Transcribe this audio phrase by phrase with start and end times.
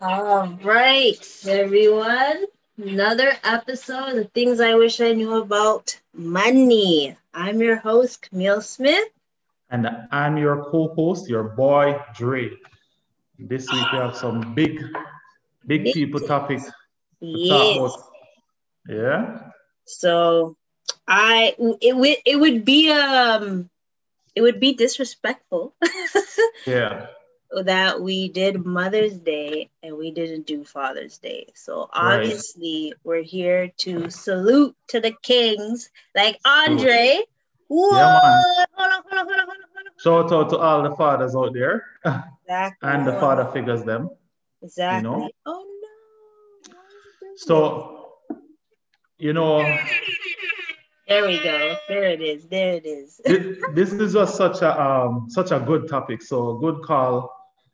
[0.00, 2.44] All right, everyone.
[2.76, 7.16] Another episode of Things I Wish I Knew About Money.
[7.32, 9.08] I'm your host, Camille Smith.
[9.70, 12.50] And I'm your co host, your boy, Dre.
[13.38, 14.78] This week we have some big,
[15.66, 16.70] big, big people topics.
[17.20, 17.96] Yes.
[18.86, 19.38] Yeah.
[19.86, 20.56] So
[21.06, 23.68] I it would it would be um
[24.34, 25.74] it would be disrespectful.
[26.66, 27.06] yeah.
[27.64, 31.46] That we did Mother's Day and we didn't do Father's Day.
[31.54, 33.00] So obviously right.
[33.04, 37.20] we're here to salute to the kings like Andre.
[37.68, 37.96] What?
[37.96, 38.20] Yeah,
[38.72, 39.64] hold on, hold on, hold on, hold on,
[40.02, 41.86] Shout out to all the fathers out there.
[42.04, 42.90] Exactly.
[42.90, 44.10] and the father figures them.
[44.62, 45.10] Exactly.
[45.10, 45.30] You know?
[45.46, 45.66] Oh
[46.70, 46.78] no.
[47.36, 48.16] So
[49.18, 49.60] you know
[51.08, 51.76] there we go.
[51.88, 52.46] There it is.
[52.46, 53.20] There it is.
[53.74, 56.22] this is just such a um such a good topic.
[56.22, 57.30] So good call,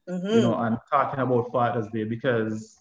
[0.08, 0.26] mm-hmm.
[0.26, 2.80] you know, and talking about Father's Day because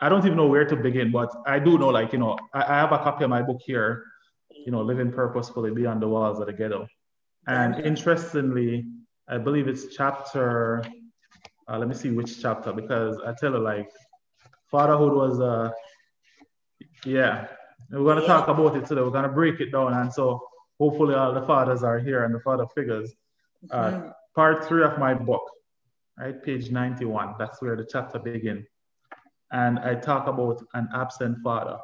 [0.00, 2.62] I don't even know where to begin, but I do know, like, you know, I,
[2.62, 4.04] I have a copy of my book here,
[4.50, 6.86] you know, Living Purposefully Beyond the Walls of the Ghetto.
[7.46, 8.86] And interestingly,
[9.28, 10.84] I believe it's chapter,
[11.68, 13.88] uh, let me see which chapter, because I tell you, like,
[14.70, 15.70] fatherhood was, uh,
[17.04, 17.46] yeah,
[17.90, 19.00] we're going to talk about it today.
[19.00, 19.94] We're going to break it down.
[19.94, 20.42] And so
[20.78, 23.12] hopefully all the fathers are here and the father figures.
[23.70, 24.08] Uh, mm-hmm.
[24.34, 25.42] Part three of my book,
[26.18, 26.42] right?
[26.42, 27.34] Page 91.
[27.38, 28.66] That's where the chapter begins.
[29.52, 31.78] And I talk about an absent father.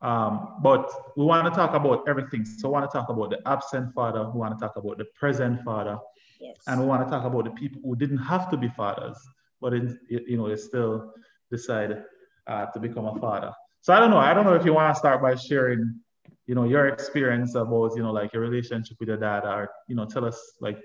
[0.00, 2.44] Um, but we want to talk about everything.
[2.44, 4.24] So we want to talk about the absent father.
[4.30, 5.98] We want to talk about the present father.
[6.40, 6.56] Yes.
[6.66, 9.18] And we want to talk about the people who didn't have to be fathers,
[9.60, 11.12] but in, you know, they still
[11.50, 12.04] decided
[12.46, 13.52] uh, to become a father.
[13.80, 14.18] So I don't know.
[14.18, 16.00] I don't know if you want to start by sharing,
[16.46, 19.94] you know, your experience about, you know, like your relationship with your dad, or you
[19.94, 20.78] know, tell us like,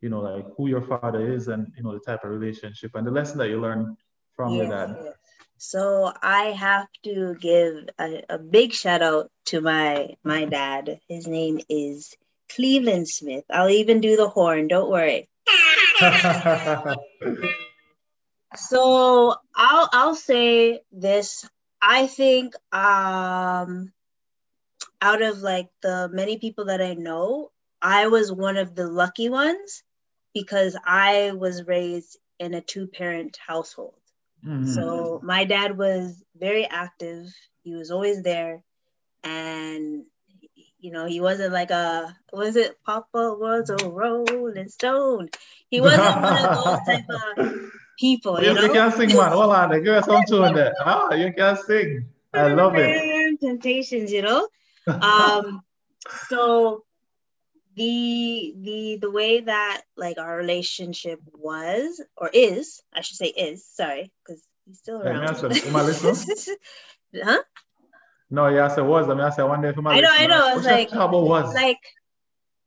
[0.00, 3.06] you know, like who your father is, and you know, the type of relationship and
[3.06, 3.96] the lesson that you learned
[4.36, 4.96] from yeah, your dad.
[5.02, 5.10] Yeah.
[5.58, 11.00] So I have to give a, a big shout out to my my dad.
[11.08, 12.14] His name is
[12.50, 13.44] Cleveland Smith.
[13.50, 14.68] I'll even do the horn.
[14.68, 15.28] Don't worry.
[18.56, 21.48] so I'll I'll say this
[21.86, 23.92] I think um,
[25.02, 27.50] out of like the many people that I know,
[27.82, 29.82] I was one of the lucky ones
[30.32, 33.98] because I was raised in a two parent household.
[34.44, 34.72] Mm-hmm.
[34.72, 37.26] So my dad was very active.
[37.62, 38.62] He was always there.
[39.22, 40.04] And,
[40.78, 45.28] you know, he wasn't like a, was it Papa was a rolling stone?
[45.68, 48.40] He wasn't one of those type of people.
[48.42, 48.72] You, you, know?
[48.72, 49.32] can sing, man.
[49.32, 50.74] Hold on, give us some tune there.
[50.80, 52.08] Ah, you can sing.
[52.32, 53.40] I love it.
[53.40, 54.48] Temptations, you know.
[54.86, 55.62] Um,
[56.28, 56.84] so
[57.74, 63.64] the the the way that like our relationship was or is, I should say is,
[63.66, 65.26] sorry, because he's still around.
[65.52, 66.56] Hey, am I listening?
[67.14, 67.42] huh?
[68.30, 69.08] No, yeah, I said was.
[69.08, 69.94] I mean, I said one day for my.
[69.94, 70.56] I know, I know.
[70.56, 71.80] It's like about was like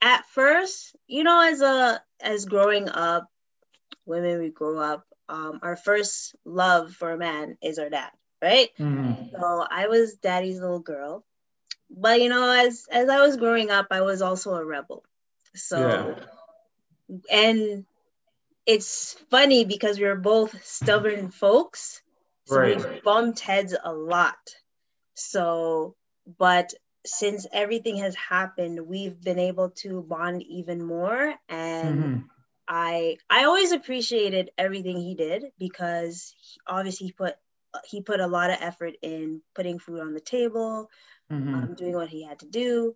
[0.01, 3.27] at first, you know, as a as growing up,
[4.05, 8.11] women we grow up um, our first love for a man is our dad,
[8.41, 8.69] right?
[8.79, 9.35] Mm-hmm.
[9.35, 11.25] So I was daddy's little girl,
[11.89, 15.03] but you know, as as I was growing up, I was also a rebel.
[15.55, 16.15] So,
[17.09, 17.17] yeah.
[17.31, 17.85] and
[18.65, 22.01] it's funny because we are both stubborn folks,
[22.45, 22.77] so right.
[22.77, 24.37] we bumped heads a lot.
[25.15, 25.95] So,
[26.37, 26.73] but
[27.05, 31.99] since everything has happened, we've been able to bond even more and.
[31.99, 32.17] Mm-hmm
[32.67, 37.35] I I always appreciated everything he did because he, obviously he put
[37.85, 40.89] he put a lot of effort in putting food on the table,
[41.31, 41.53] mm-hmm.
[41.53, 42.95] um, doing what he had to do,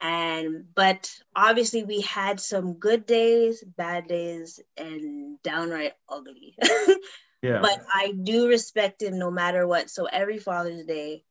[0.00, 6.56] and but obviously we had some good days, bad days, and downright ugly.
[7.42, 7.60] yeah.
[7.60, 9.90] But I do respect him no matter what.
[9.90, 11.24] So every Father's Day,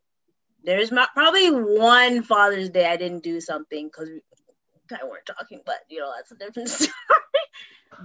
[0.63, 4.09] there's probably one Father's Day I didn't do something because
[4.99, 6.91] of weren't talking, but you know that's a different story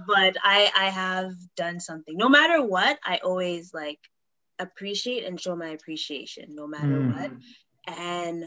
[0.05, 2.17] but I I have done something.
[2.17, 3.99] No matter what, I always like
[4.59, 7.13] appreciate and show my appreciation no matter mm.
[7.13, 7.31] what.
[7.97, 8.45] And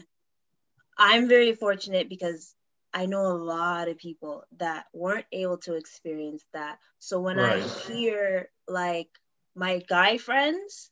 [0.97, 2.53] I'm very fortunate because
[2.93, 6.77] I know a lot of people that weren't able to experience that.
[6.99, 7.63] So when right.
[7.63, 9.07] I hear like
[9.55, 10.91] my guy friends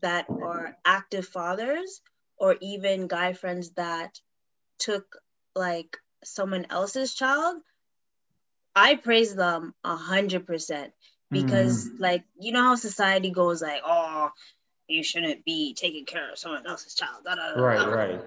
[0.00, 2.00] that are active fathers,
[2.38, 4.18] or even guy friends that
[4.78, 5.16] took
[5.54, 5.96] like
[6.26, 7.56] someone else's child,
[8.74, 10.92] I praise them a hundred percent
[11.30, 12.00] because mm.
[12.00, 14.30] like you know how society goes like, oh,
[14.88, 17.24] you shouldn't be taking care of someone else's child.
[17.24, 18.20] Da, da, da, right, right.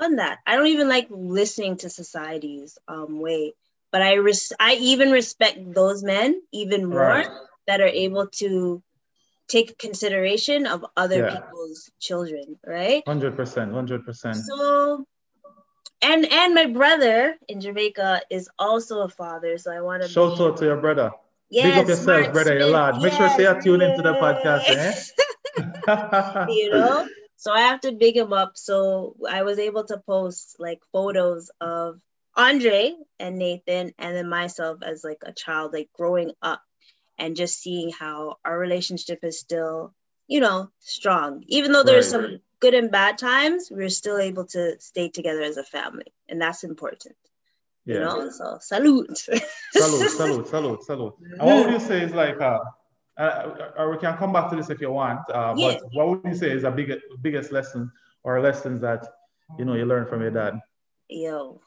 [0.00, 3.54] On that, I don't even like listening to society's um, way,
[3.92, 7.28] but I res- I even respect those men even more right.
[7.66, 8.82] that are able to
[9.48, 11.34] take consideration of other yeah.
[11.34, 13.02] people's children, right?
[13.06, 14.36] Hundred percent, hundred percent.
[14.36, 15.04] So,
[16.02, 20.38] and and my brother in Jamaica is also a father, so I want to shout
[20.38, 20.44] be...
[20.44, 21.12] out to your brother.
[21.50, 22.58] Yes, Big up yourself, brother.
[22.58, 23.02] You're large.
[23.02, 26.46] Make yes, sure to tune into the podcast, eh?
[26.48, 27.08] you know.
[27.36, 28.52] So I have to big him up.
[28.56, 32.00] So I was able to post like photos of
[32.36, 36.62] Andre and Nathan, and then myself as like a child, like growing up,
[37.18, 39.92] and just seeing how our relationship is still,
[40.28, 41.42] you know, strong.
[41.48, 42.22] Even though there's right.
[42.22, 46.40] some good and bad times, we're still able to stay together as a family, and
[46.40, 47.16] that's important.
[47.86, 47.94] Yeah.
[47.94, 49.16] You know, so salute.
[49.18, 51.14] salute, salute, salute, salute.
[51.38, 52.58] And what would you say is like, uh,
[53.16, 55.78] uh, or we can come back to this if you want, uh, yeah.
[55.80, 56.92] but what would you say is the big,
[57.22, 57.90] biggest lesson
[58.22, 59.06] or lessons that,
[59.58, 60.60] you know, you learned from your dad?
[61.08, 61.60] Yo.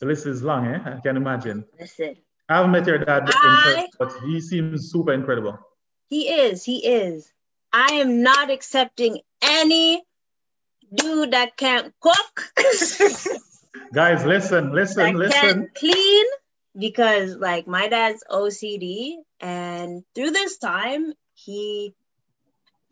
[0.00, 0.80] the list is long, eh?
[0.84, 1.64] I can imagine.
[1.78, 2.16] Listen.
[2.48, 5.56] I haven't met your dad I, person, but he seems super incredible.
[6.08, 7.30] He is, he is.
[7.72, 10.02] I am not accepting any
[10.92, 12.52] dude that can't cook.
[13.94, 15.68] Guys, listen, listen, listen.
[15.76, 16.26] Clean
[16.76, 21.94] because like my dad's OCD, and through this time, he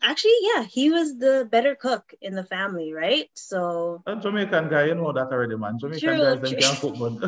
[0.01, 3.29] actually, yeah, he was the better cook in the family, right?
[3.35, 5.79] So a Jamaican guy, you know that already, man.
[5.79, 6.59] Jamaican true, guys true.
[6.59, 7.19] can cook,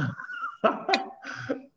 [0.63, 1.57] but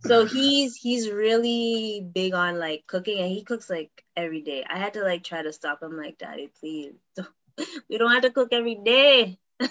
[0.00, 4.64] so he's he's really big on like cooking, and he cooks like every day.
[4.68, 6.94] I had to like try to stop him, like, Daddy, please,
[7.88, 9.38] we don't have to cook every day.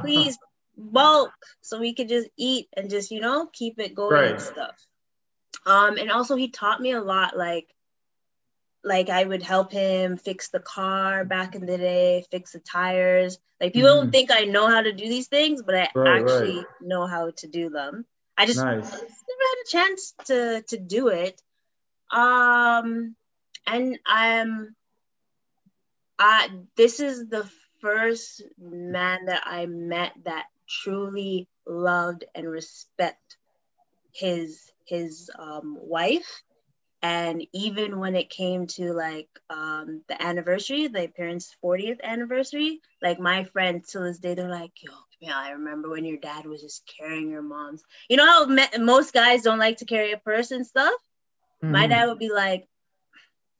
[0.00, 0.38] please
[0.76, 4.30] bulk so we could just eat and just you know keep it going right.
[4.30, 4.74] and stuff
[5.66, 7.68] um and also he taught me a lot like
[8.84, 13.38] like I would help him fix the car back in the day, fix the tires.
[13.60, 13.94] Like people mm.
[13.94, 16.66] don't think I know how to do these things, but I right, actually right.
[16.80, 18.04] know how to do them.
[18.36, 18.86] I just, nice.
[18.86, 21.40] I just never had a chance to to do it.
[22.10, 23.16] Um,
[23.66, 24.74] and I'm,
[26.18, 27.48] I this is the
[27.80, 33.36] first man that I met that truly loved and respect
[34.12, 36.42] his his um, wife
[37.02, 43.18] and even when it came to like um, the anniversary the parents 40th anniversary like
[43.18, 46.62] my friends to this day they're like yo yeah i remember when your dad was
[46.62, 50.18] just carrying your mom's you know how me- most guys don't like to carry a
[50.18, 50.94] purse and stuff
[51.62, 51.72] mm-hmm.
[51.72, 52.66] my dad would be like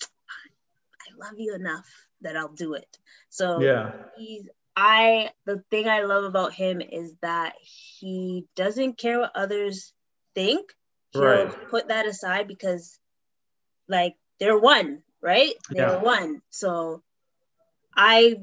[0.02, 1.88] i love you enough
[2.20, 2.98] that i'll do it
[3.28, 9.20] so yeah he's I the thing I love about him is that he doesn't care
[9.20, 9.92] what others
[10.34, 10.72] think.
[11.10, 11.68] He'll right.
[11.70, 12.98] put that aside because
[13.92, 15.52] like they're one, right?
[15.70, 16.02] They're yeah.
[16.02, 16.42] one.
[16.50, 17.02] So
[17.94, 18.38] I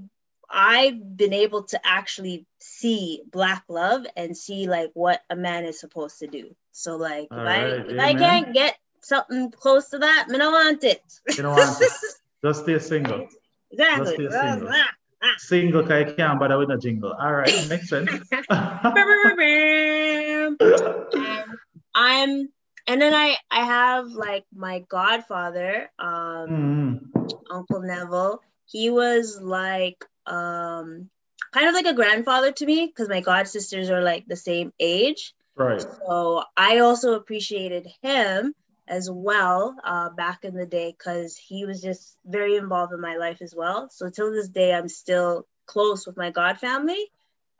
[0.49, 5.79] I've been able to actually see black love and see like what a man is
[5.79, 6.55] supposed to do.
[6.71, 7.63] So like if right.
[7.63, 11.01] I if I can't get something close to that, I don't want it.
[11.27, 11.91] You don't want it.
[12.43, 13.27] Just stay single.
[13.71, 14.17] Exactly.
[14.17, 14.69] Just stay single.
[14.71, 14.89] Ah, ah,
[15.23, 15.33] ah.
[15.37, 17.11] Single guy can't bother with a jingle.
[17.11, 18.09] All right, makes sense.
[21.95, 22.49] I'm
[22.89, 27.31] and then I I have like my godfather, um, mm.
[27.51, 28.41] Uncle Neville.
[28.65, 31.09] He was like um
[31.53, 34.73] kind of like a grandfather to me because my god sisters are like the same
[34.79, 35.35] age.
[35.55, 35.81] Right.
[35.81, 38.55] So I also appreciated him
[38.87, 43.17] as well uh, back in the day because he was just very involved in my
[43.17, 43.89] life as well.
[43.91, 47.05] So till this day, I'm still close with my God family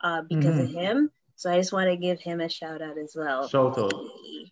[0.00, 0.76] uh, because mm-hmm.
[0.76, 1.10] of him.
[1.40, 3.48] So I just want to give him a shout out as well.
[3.48, 3.94] Shout out.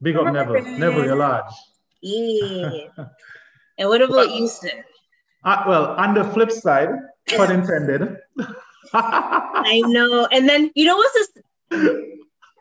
[0.00, 0.62] Big up Neville.
[0.78, 1.52] Neville, you're large.
[2.00, 2.87] Yeah.
[3.78, 4.87] and what about well, you, sir?
[5.45, 6.88] Uh, well, on the flip side,
[7.37, 8.16] pun intended.
[8.95, 10.28] I know.
[10.33, 11.28] And then, you know what's
[11.71, 12.07] this?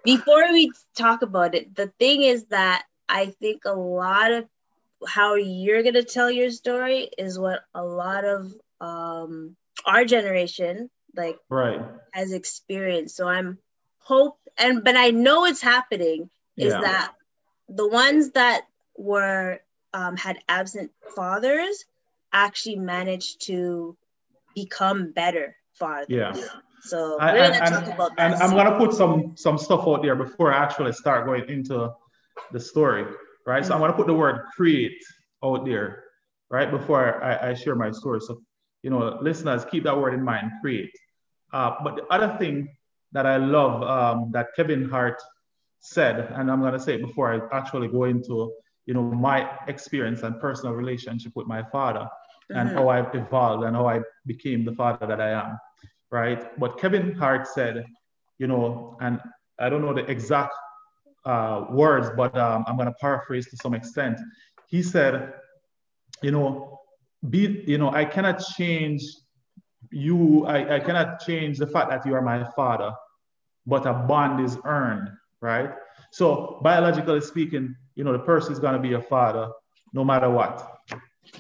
[0.04, 4.46] Before we talk about it, the thing is that I think a lot of
[5.08, 9.56] how you're going to tell your story is what a lot of um,
[9.86, 11.82] our generation like right
[12.12, 13.58] has experienced so i'm
[14.08, 16.82] hope and but i know it's happening is yeah.
[16.82, 17.14] that
[17.70, 18.62] the ones that
[18.98, 19.60] were
[19.94, 21.86] um, had absent fathers
[22.34, 23.98] actually managed to
[24.56, 26.08] become better fathers.
[26.10, 26.34] Yeah.
[26.82, 28.34] So I, we're and, gonna and, talk about that.
[28.34, 31.92] and I'm gonna put some some stuff out there before I actually start going into
[32.52, 33.04] the story,
[33.46, 33.62] right?
[33.62, 33.68] Mm-hmm.
[33.68, 35.04] So I'm gonna put the word create
[35.44, 36.04] out there,
[36.50, 38.22] right, before I, I share my story.
[38.22, 38.42] So
[38.84, 40.92] you know, listeners, keep that word in mind, create.
[41.52, 42.70] Uh, but the other thing
[43.12, 45.22] that I love um, that Kevin Hart
[45.80, 48.54] said, and I'm gonna say it before I actually go into
[48.86, 52.08] you know my experience and personal relationship with my father
[52.52, 52.58] mm-hmm.
[52.58, 55.58] and how I've evolved and how I became the father that I am,
[56.12, 56.58] right?
[56.60, 57.86] But Kevin Hart said,
[58.40, 59.20] you know, and
[59.60, 60.54] I don't know the exact
[61.26, 64.18] uh, words, but um, I'm going to paraphrase to some extent.
[64.68, 65.34] He said,
[66.22, 66.80] you know,
[67.30, 69.04] be, you know, I cannot change
[69.92, 72.94] you, I, I cannot change the fact that you are my father,
[73.66, 75.10] but a bond is earned,
[75.42, 75.72] right?
[76.12, 79.50] So biologically speaking, you know, the person is going to be a father
[79.94, 80.80] no matter what.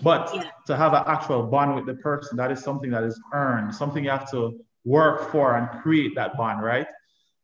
[0.03, 0.43] But yeah.
[0.67, 4.03] to have an actual bond with the person, that is something that is earned, something
[4.03, 6.87] you have to work for and create that bond, right?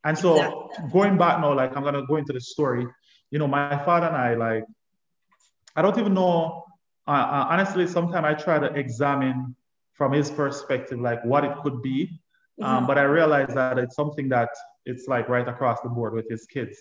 [0.04, 0.90] And so exactly.
[0.92, 2.86] going back now, like I'm gonna go into the story.
[3.30, 4.64] You know, my father and I, like,
[5.74, 6.64] I don't even know.
[7.06, 9.56] Uh, uh, honestly, sometimes I try to examine
[9.94, 12.20] from his perspective, like what it could be.
[12.60, 12.76] Um, mm-hmm.
[12.76, 14.50] Um, but I realize that it's something that
[14.84, 16.78] it's like right across the board with his kids.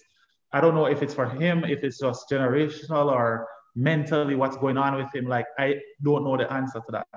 [0.51, 4.77] I don't know if it's for him, if it's just generational or mentally what's going
[4.77, 5.25] on with him.
[5.25, 7.07] Like I don't know the answer to that.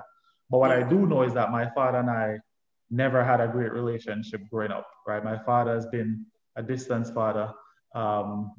[0.49, 2.39] But what I do know is that my father and I
[2.89, 5.23] never had a great relationship growing up, right?
[5.23, 6.25] My father has been
[6.55, 7.51] a distance father,
[7.93, 8.53] um,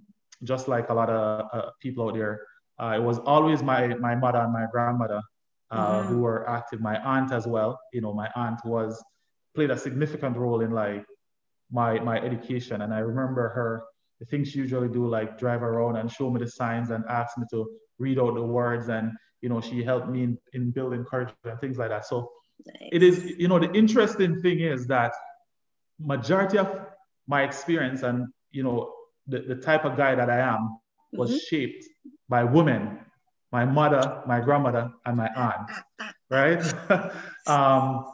[0.44, 2.42] just like a lot of uh, people out there.
[2.78, 5.20] Uh, it was always my my mother and my grandmother
[5.70, 6.08] uh, mm-hmm.
[6.08, 6.80] who were active.
[6.80, 7.78] My aunt as well.
[7.92, 9.02] You know, my aunt was
[9.54, 11.04] played a significant role in like
[11.70, 13.84] my my education, and I remember her.
[14.20, 17.38] The things she usually do, like drive around and show me the signs and ask
[17.38, 21.04] me to read out the words and you know she helped me in, in building
[21.04, 22.30] courage and things like that so
[22.66, 22.88] nice.
[22.92, 25.12] it is you know the interesting thing is that
[26.00, 26.80] majority of
[27.26, 28.92] my experience and you know
[29.26, 30.78] the, the type of guy that i am
[31.12, 31.38] was mm-hmm.
[31.48, 31.84] shaped
[32.28, 32.98] by women
[33.52, 35.70] my mother my grandmother and my aunt
[36.30, 36.62] right
[37.46, 38.04] um,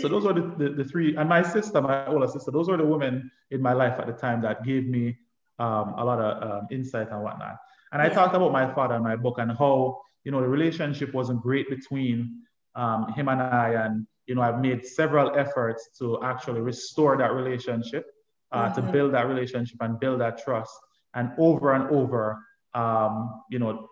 [0.00, 2.76] so those were the, the, the, three and my sister my older sister those were
[2.76, 5.16] the women in my life at the time that gave me
[5.58, 7.56] um, a lot of um, insight and whatnot
[7.92, 11.12] and I talked about my father in my book and how, you know, the relationship
[11.12, 12.42] wasn't great between
[12.76, 13.70] um, him and I.
[13.70, 18.06] And, you know, I've made several efforts to actually restore that relationship,
[18.52, 18.86] uh, mm-hmm.
[18.86, 20.72] to build that relationship and build that trust.
[21.14, 22.38] And over and over,
[22.74, 23.88] um, you know,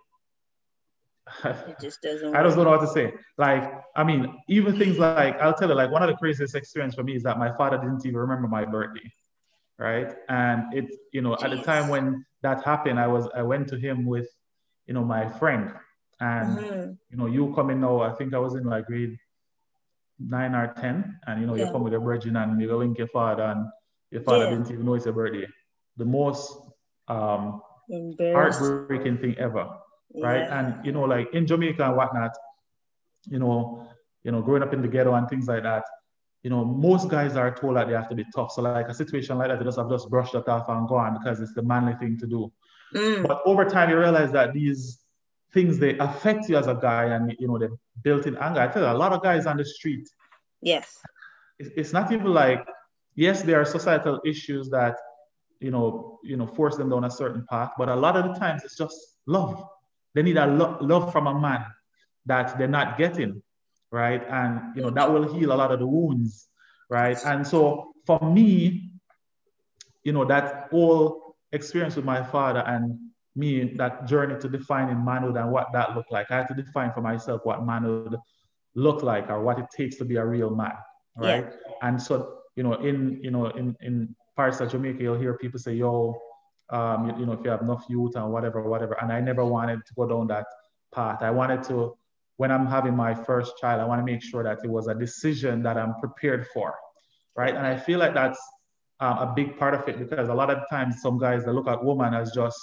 [1.44, 3.12] it just doesn't I just don't know what to say.
[3.36, 6.94] Like, I mean, even things like I'll tell you, like one of the craziest experience
[6.94, 9.10] for me is that my father didn't even remember my birthday.
[9.78, 10.12] Right.
[10.28, 11.44] And it, you know, Jeez.
[11.44, 14.28] at the time when that happened, I was I went to him with,
[14.86, 15.72] you know, my friend,
[16.20, 16.90] and mm-hmm.
[17.10, 18.00] you know, you coming now.
[18.00, 19.16] I think I was in like grade
[20.18, 21.66] nine or ten, and you know, yeah.
[21.66, 23.66] you come with your virgin and you go link your father, and
[24.10, 24.50] your father yeah.
[24.50, 25.46] didn't even know it's your birthday.
[25.96, 26.56] The most
[27.08, 27.62] um,
[28.20, 29.68] heartbreaking thing ever,
[30.14, 30.26] yeah.
[30.26, 30.48] right?
[30.48, 32.32] And you know, like in Jamaica and whatnot,
[33.26, 33.86] you know,
[34.22, 35.84] you know, growing up in the ghetto and things like that
[36.42, 38.52] you know, most guys are told that they have to be tough.
[38.52, 41.18] So like a situation like that, they just have just brushed it off and gone
[41.18, 42.52] because it's the manly thing to do.
[42.94, 43.26] Mm.
[43.26, 45.00] But over time, you realize that these
[45.52, 47.68] things they affect you as a guy, and you know, they
[48.02, 48.60] built in anger.
[48.60, 50.08] I tell you, a lot of guys on the street.
[50.62, 50.98] Yes.
[51.58, 52.64] It's not even like,
[53.16, 54.96] yes, there are societal issues that,
[55.60, 58.38] you know, you know, force them down a certain path, but a lot of the
[58.38, 58.96] times it's just
[59.26, 59.68] love.
[60.18, 61.64] They need a lo- love from a man
[62.26, 63.40] that they're not getting
[63.90, 64.22] right?
[64.28, 66.48] And you know that will heal a lot of the wounds,
[66.90, 67.18] right?
[67.24, 68.90] And so for me,
[70.02, 72.98] you know that whole experience with my father and
[73.34, 76.30] me, that journey to defining manhood and what that looked like.
[76.30, 78.16] I had to define for myself what manhood
[78.74, 80.76] looked like or what it takes to be a real man,
[81.16, 81.46] right?
[81.50, 81.88] Yeah.
[81.88, 85.58] And so you know, in you know, in in parts of Jamaica, you'll hear people
[85.58, 86.20] say, "Yo."
[86.70, 88.94] Um, you, you know, if you have enough youth and whatever, whatever.
[89.00, 90.46] And I never wanted to go down that
[90.94, 91.22] path.
[91.22, 91.96] I wanted to
[92.38, 94.94] when I'm having my first child, I want to make sure that it was a
[94.94, 96.72] decision that I'm prepared for,
[97.36, 97.54] right?
[97.54, 98.40] And I feel like that's
[99.00, 101.66] um, a big part of it because a lot of times some guys they look
[101.66, 102.58] at woman as just,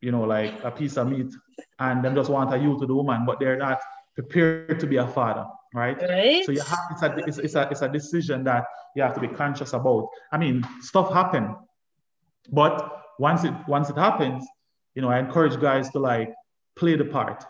[0.00, 1.32] you know, like a piece of meat,
[1.78, 3.78] and them just want a you to the woman, but they're not
[4.14, 5.44] prepared to be a father,
[5.74, 6.00] right?
[6.00, 6.44] right.
[6.46, 8.64] So you have it's a, it's, it's a it's a decision that
[8.96, 10.08] you have to be conscious about.
[10.32, 11.56] I mean, stuff happen,
[12.50, 14.46] but once it once it happens,
[14.94, 16.32] you know, I encourage guys to like
[16.76, 17.44] play the part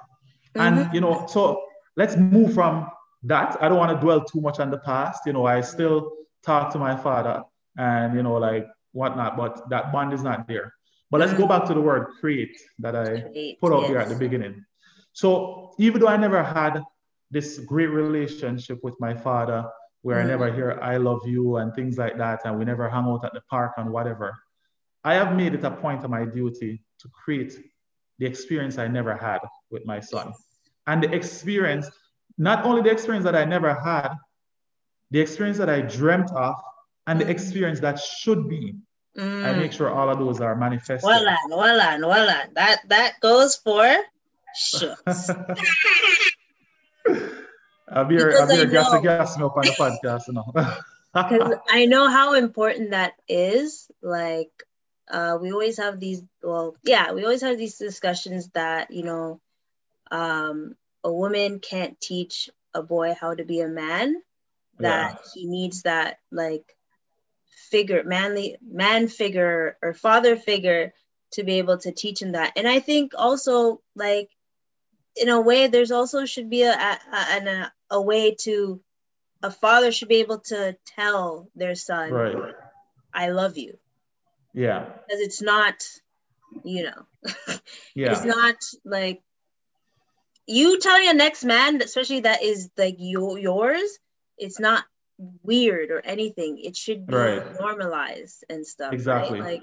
[0.54, 0.94] and mm-hmm.
[0.94, 1.64] you know, so
[1.96, 2.88] let's move from
[3.24, 3.56] that.
[3.60, 5.22] I don't want to dwell too much on the past.
[5.26, 6.12] You know, I still
[6.44, 7.42] talk to my father
[7.76, 10.72] and you know, like whatnot, but that bond is not there.
[11.10, 13.88] But let's go back to the word create that I put out yes.
[13.88, 14.64] here at the beginning.
[15.12, 16.82] So even though I never had
[17.30, 19.64] this great relationship with my father,
[20.02, 20.26] where mm-hmm.
[20.26, 23.24] I never hear I love you and things like that, and we never hang out
[23.24, 24.34] at the park and whatever.
[25.04, 27.58] I have made it a point of my duty to create
[28.18, 30.32] the experience I never had with my son.
[30.86, 31.90] And the experience,
[32.38, 34.14] not only the experience that I never had,
[35.10, 36.54] the experience that I dreamt of,
[37.06, 37.30] and the mm.
[37.30, 38.74] experience that should be.
[39.16, 39.44] Mm.
[39.44, 41.06] I make sure all of those are manifested.
[41.06, 42.54] Well on, well on, well on.
[42.54, 43.86] That that goes for
[44.56, 45.30] shucks.
[47.88, 50.28] I'll be here, I'll be here gas, gas up on the podcast.
[50.28, 50.52] You know.
[51.14, 53.88] Because I know how important that is.
[54.02, 54.50] Like,
[55.10, 59.40] uh, we always have these, well, yeah, we always have these discussions that, you know,
[60.10, 64.22] um, a woman can't teach a boy how to be a man,
[64.78, 65.30] that yeah.
[65.34, 66.64] he needs that, like,
[67.70, 70.92] figure, manly, man figure or father figure
[71.32, 72.52] to be able to teach him that.
[72.56, 74.30] And I think also, like,
[75.16, 78.80] in a way, there's also should be a, a, a, a way to,
[79.42, 82.54] a father should be able to tell their son, right.
[83.12, 83.78] I love you.
[84.54, 84.84] Yeah.
[84.84, 85.86] Because it's not,
[86.64, 87.06] you know,
[87.94, 88.12] yeah.
[88.12, 89.20] it's not like
[90.46, 93.98] you telling your next man, especially that is like your yours,
[94.38, 94.84] it's not
[95.42, 96.58] weird or anything.
[96.62, 97.60] It should be right.
[97.60, 98.92] normalized and stuff.
[98.92, 99.40] Exactly.
[99.40, 99.54] Right?
[99.54, 99.62] Like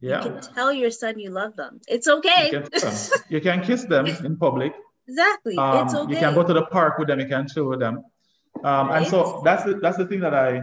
[0.00, 0.24] yeah.
[0.24, 1.80] you can tell your son you love them.
[1.88, 2.50] It's okay.
[2.52, 2.92] You can,
[3.30, 4.74] you can kiss them in public.
[5.06, 5.56] Exactly.
[5.56, 6.12] Um, it's okay.
[6.12, 8.04] You can go to the park with them, you can chill with them.
[8.64, 8.98] Um, right?
[8.98, 10.62] and so that's the that's the thing that I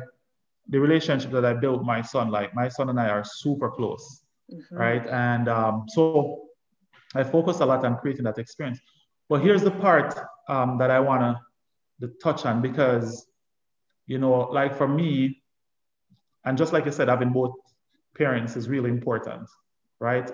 [0.68, 3.70] the relationship that I built with my son, like my son and I are super
[3.70, 4.76] close, mm-hmm.
[4.76, 5.06] right?
[5.08, 6.46] And um, so
[7.14, 8.80] I focus a lot on creating that experience.
[9.30, 10.18] But here's the part
[10.50, 11.38] um, that I want
[12.02, 13.28] to touch on because,
[14.08, 15.42] you know, like for me,
[16.46, 17.54] and just like I said, having both
[18.16, 19.48] parents is really important,
[20.00, 20.30] right?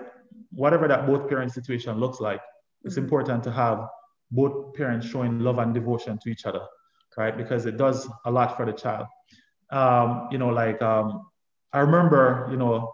[0.50, 2.40] Whatever that both parent situation looks like,
[2.84, 3.04] it's mm-hmm.
[3.04, 3.86] important to have
[4.30, 6.62] both parents showing love and devotion to each other,
[7.18, 7.36] right?
[7.36, 9.06] Because it does a lot for the child
[9.72, 11.26] um, you know, like um,
[11.72, 12.92] I remember, you know,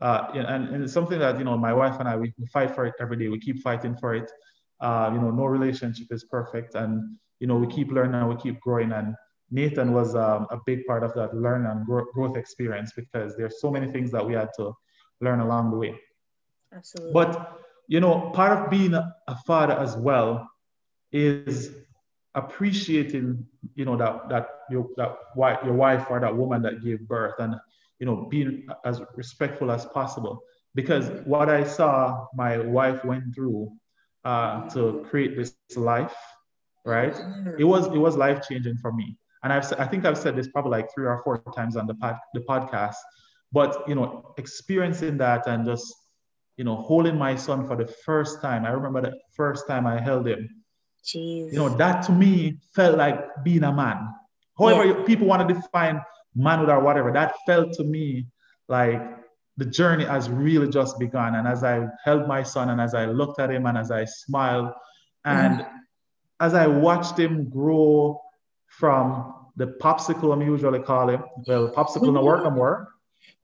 [0.00, 2.74] uh, and, and it's something that, you know, my wife and I, we, we fight
[2.74, 3.28] for it every day.
[3.28, 4.30] We keep fighting for it.
[4.80, 6.74] Uh, you know, no relationship is perfect.
[6.74, 8.92] And, you know, we keep learning and we keep growing.
[8.92, 9.14] And
[9.50, 13.60] Nathan was um, a big part of that learn and grow, growth experience because there's
[13.60, 14.72] so many things that we had to
[15.20, 15.98] learn along the way.
[16.72, 17.12] Absolutely.
[17.12, 20.48] But, you know, part of being a, a father as well
[21.12, 21.70] is
[22.34, 27.00] appreciating, you know, that that your that wife, your wife or that woman that gave
[27.06, 27.54] birth, and
[27.98, 30.42] you know, being as respectful as possible.
[30.74, 33.72] Because what I saw my wife went through
[34.24, 36.16] uh, to create this life,
[36.84, 37.14] right?
[37.14, 37.60] Mm-hmm.
[37.60, 39.16] It was it was life changing for me.
[39.42, 41.94] And I've I think I've said this probably like three or four times on the
[41.94, 42.96] pod, the podcast.
[43.52, 45.94] But you know, experiencing that and just
[46.56, 48.64] you know holding my son for the first time.
[48.64, 50.48] I remember the first time I held him
[51.04, 51.52] Jeez.
[51.52, 54.08] You know, that to me felt like being a man.
[54.58, 55.04] However, yeah.
[55.04, 56.00] people want to define
[56.34, 58.26] manhood or whatever, that felt to me
[58.68, 59.00] like
[59.56, 61.34] the journey has really just begun.
[61.34, 64.04] And as I held my son and as I looked at him and as I
[64.04, 64.72] smiled
[65.24, 65.70] and mm.
[66.40, 68.20] as I watched him grow
[68.66, 72.14] from the popsicle I'm usually call him, well, popsicle mm-hmm.
[72.14, 72.88] no work no more,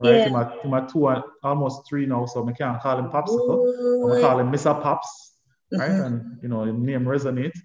[0.00, 0.16] right?
[0.16, 0.24] Yeah.
[0.24, 1.08] To my, my two,
[1.44, 4.18] almost three now, so I can't call him popsicle.
[4.18, 4.82] I call him Mr.
[4.82, 5.30] Pops
[5.72, 5.90] right?
[5.90, 6.02] Mm-hmm.
[6.02, 7.56] And you know, name resonate.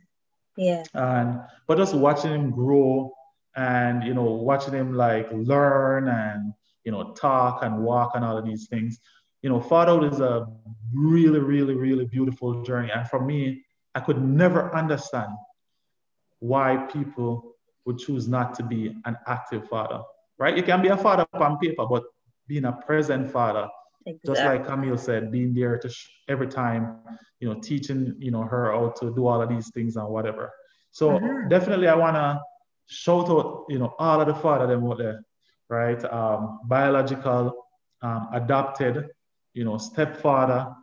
[0.58, 0.84] Yeah.
[0.94, 3.14] And but just watching him grow
[3.56, 8.38] and you know, watching him like learn and you know, talk and walk and all
[8.38, 9.00] of these things.
[9.42, 10.48] You know, fatherhood is a
[10.94, 12.92] really, really, really beautiful journey.
[12.94, 13.64] And for me,
[13.94, 15.32] I could never understand
[16.40, 20.02] why people would choose not to be an active father.
[20.38, 20.56] Right?
[20.56, 22.04] You can be a father on paper, but
[22.48, 23.68] being a present father
[24.06, 24.34] Exactly.
[24.34, 27.00] Just like Camille said, being there to sh- every time,
[27.40, 30.54] you know, teaching, you know, her how to do all of these things and whatever.
[30.92, 31.50] So mm-hmm.
[31.50, 32.40] definitely, I wanna
[32.88, 35.24] shout out, you know, all of the father them out there,
[35.70, 36.04] right?
[36.06, 37.66] Um, biological,
[38.02, 39.10] um, adopted,
[39.54, 40.74] you know, stepfather,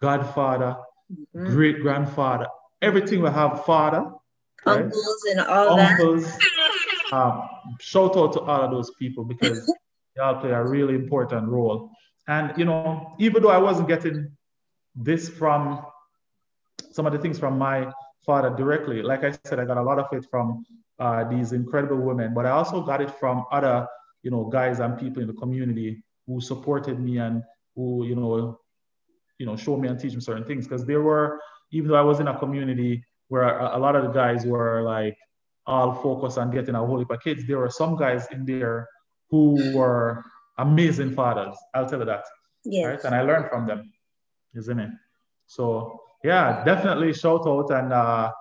[0.00, 0.76] godfather,
[1.12, 1.46] mm-hmm.
[1.46, 2.46] great grandfather,
[2.82, 4.10] everything we have father,
[4.66, 4.84] right?
[4.84, 6.24] uncles and all uncles.
[6.24, 7.12] That.
[7.12, 7.48] um,
[7.80, 9.72] shout out to all of those people because
[10.16, 11.90] y'all play a really important role
[12.28, 14.30] and, you know, even though I wasn't getting
[14.94, 15.82] this from
[16.92, 17.90] some of the things from my
[18.26, 20.66] father directly, like I said, I got a lot of it from
[20.98, 23.86] uh, these incredible women, but I also got it from other,
[24.22, 27.42] you know, guys and people in the community who supported me and
[27.74, 28.58] who, you know,
[29.38, 30.66] you know, showed me and teach me certain things.
[30.66, 34.02] Because there were, even though I was in a community where a, a lot of
[34.02, 35.16] the guys were like
[35.66, 38.88] all focused on getting a whole heap of kids, there were some guys in there
[39.30, 40.24] who were
[40.58, 41.56] amazing fathers.
[41.74, 42.24] I'll tell you that.
[42.64, 42.86] Yes.
[42.86, 43.04] Right?
[43.04, 43.92] And I learned from them,
[44.56, 44.90] isn't it?
[45.46, 48.32] So yeah, definitely shout out and uh,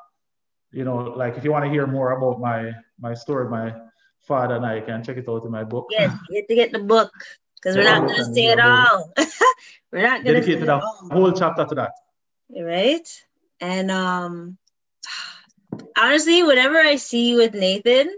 [0.77, 3.73] you know, like if you want to hear more about my my story, my
[4.21, 5.87] father and I can check it out in my book.
[5.89, 7.11] Yes, you get to get the book
[7.55, 9.11] because we're not going to say it all.
[9.91, 11.93] we're not going to dedicate a whole chapter to that.
[12.55, 13.09] Right,
[13.59, 14.57] and um,
[15.97, 18.13] honestly, whenever I see you with Nathan,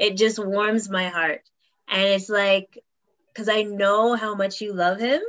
[0.00, 1.42] it just warms my heart,
[1.86, 2.76] and it's like
[3.32, 5.22] because I know how much you love him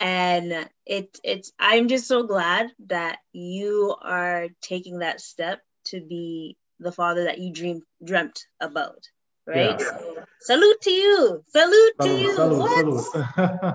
[0.00, 6.56] and it it's i'm just so glad that you are taking that step to be
[6.80, 8.98] the father that you dream dreamt about
[9.46, 9.98] right yeah.
[9.98, 13.34] so, salute to you salute, salute to you salute, salute.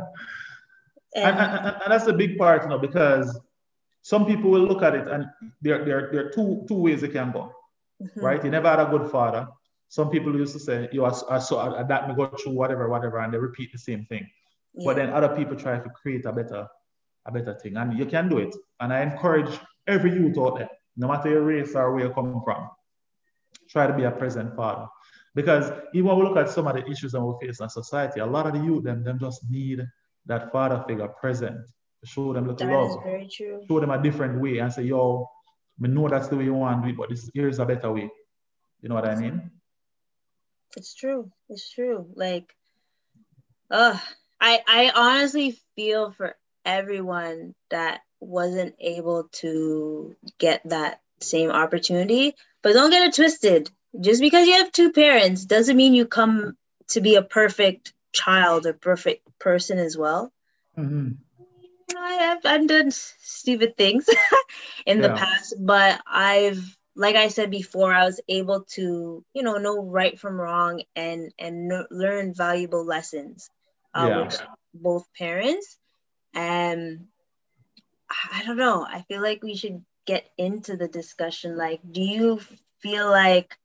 [1.15, 3.39] and, and, and, that's the big part you know because
[4.01, 5.25] some people will look at it and
[5.61, 7.51] there, there, there are two two ways it can go
[8.01, 8.19] mm-hmm.
[8.19, 9.47] right you never had a good father
[9.89, 13.19] some people used to say you are, are so that me go through whatever whatever
[13.19, 14.27] and they repeat the same thing
[14.73, 14.85] yeah.
[14.85, 16.67] but then other people try to create a better
[17.25, 20.69] a better thing and you can do it and i encourage every youth out there
[20.97, 22.69] no matter your race or where you're coming from
[23.69, 24.87] try to be a present father.
[25.35, 28.19] Because even when we look at some of the issues that we face in society
[28.19, 29.85] a lot of the youth them, them just need
[30.25, 31.57] that father figure present
[32.01, 33.03] to show them little love
[33.67, 35.27] show them a different way and say yo
[35.79, 37.91] we know that's the way you want to do it but this here's a better
[37.91, 38.09] way.
[38.81, 39.51] You know what i mean?
[40.75, 41.31] It's true.
[41.49, 42.07] It's true.
[42.15, 42.53] Like
[43.69, 43.97] uh
[44.39, 52.33] I I honestly feel for everyone that wasn't able to get that same opportunity.
[52.61, 53.69] But don't get it twisted.
[53.99, 56.57] Just because you have two parents doesn't mean you come
[56.89, 60.31] to be a perfect child or perfect person as well.
[60.77, 61.11] Mm-hmm.
[61.97, 64.07] I have I've done stupid things
[64.85, 65.07] in yeah.
[65.07, 69.83] the past, but I've like I said before, I was able to you know know
[69.83, 73.49] right from wrong and and learn valuable lessons
[73.93, 74.25] uh, yeah.
[74.25, 74.41] with
[74.73, 75.77] both parents.
[76.33, 77.07] And
[78.09, 78.85] I don't know.
[78.85, 81.57] I feel like we should get into the discussion.
[81.57, 82.39] Like, do you
[82.79, 83.57] feel like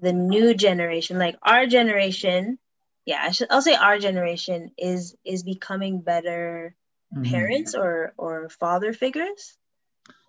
[0.00, 2.58] the new generation, like our generation,
[3.04, 6.74] yeah, I should, I'll say our generation is is becoming better
[7.12, 7.24] mm-hmm.
[7.24, 9.56] parents or or father figures?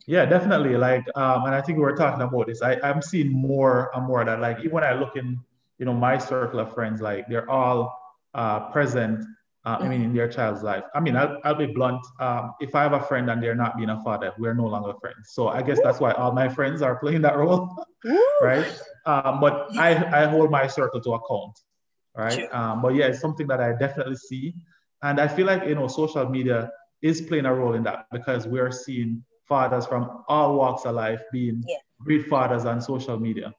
[0.07, 0.75] Yeah, definitely.
[0.75, 2.63] Like, um, and I think we were talking about this.
[2.63, 5.37] I, I'm seeing more and more that, like, even when I look in,
[5.77, 7.95] you know, my circle of friends, like, they're all
[8.33, 9.23] uh, present
[9.65, 10.83] uh, I mean, in their child's life.
[10.95, 12.01] I mean, I'll, I'll be blunt.
[12.19, 14.93] Um, if I have a friend and they're not being a father, we're no longer
[15.01, 15.31] friends.
[15.31, 17.85] So I guess that's why all my friends are playing that role,
[18.41, 18.81] right?
[19.05, 21.59] Um, but I, I hold my circle to account,
[22.15, 22.47] right?
[22.53, 24.55] Um, but yeah, it's something that I definitely see.
[25.03, 28.47] And I feel like, you know, social media is playing a role in that because
[28.47, 31.77] we're seeing fathers from all walks of life being yeah.
[32.01, 33.53] great fathers on social media.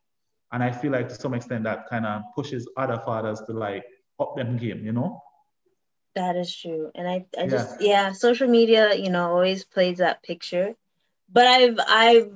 [0.52, 3.84] And I feel like to some extent that kind of pushes other fathers to like
[4.18, 5.20] up them game, you know?
[6.14, 6.90] That is true.
[6.94, 8.06] And I, I just yeah.
[8.06, 10.74] yeah, social media, you know, always plays that picture.
[11.32, 12.32] But I've I've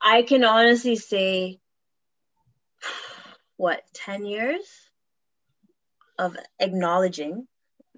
[0.00, 1.60] I can honestly say
[3.56, 4.62] what, 10 years
[6.18, 7.46] of acknowledging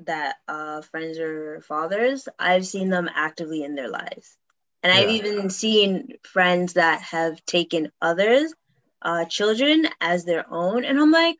[0.04, 4.36] that uh, friends are fathers, I've seen them actively in their lives.
[4.82, 5.00] And yeah.
[5.00, 8.54] I've even seen friends that have taken others'
[9.02, 10.84] uh, children as their own.
[10.84, 11.36] And I'm like,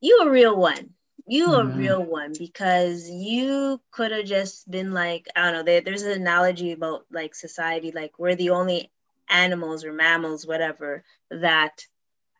[0.00, 0.90] you a real one.
[1.28, 1.78] You a mm-hmm.
[1.78, 6.12] real one because you could have just been like, I don't know, there, there's an
[6.12, 8.92] analogy about like society, like we're the only
[9.28, 11.84] animals or mammals, whatever, that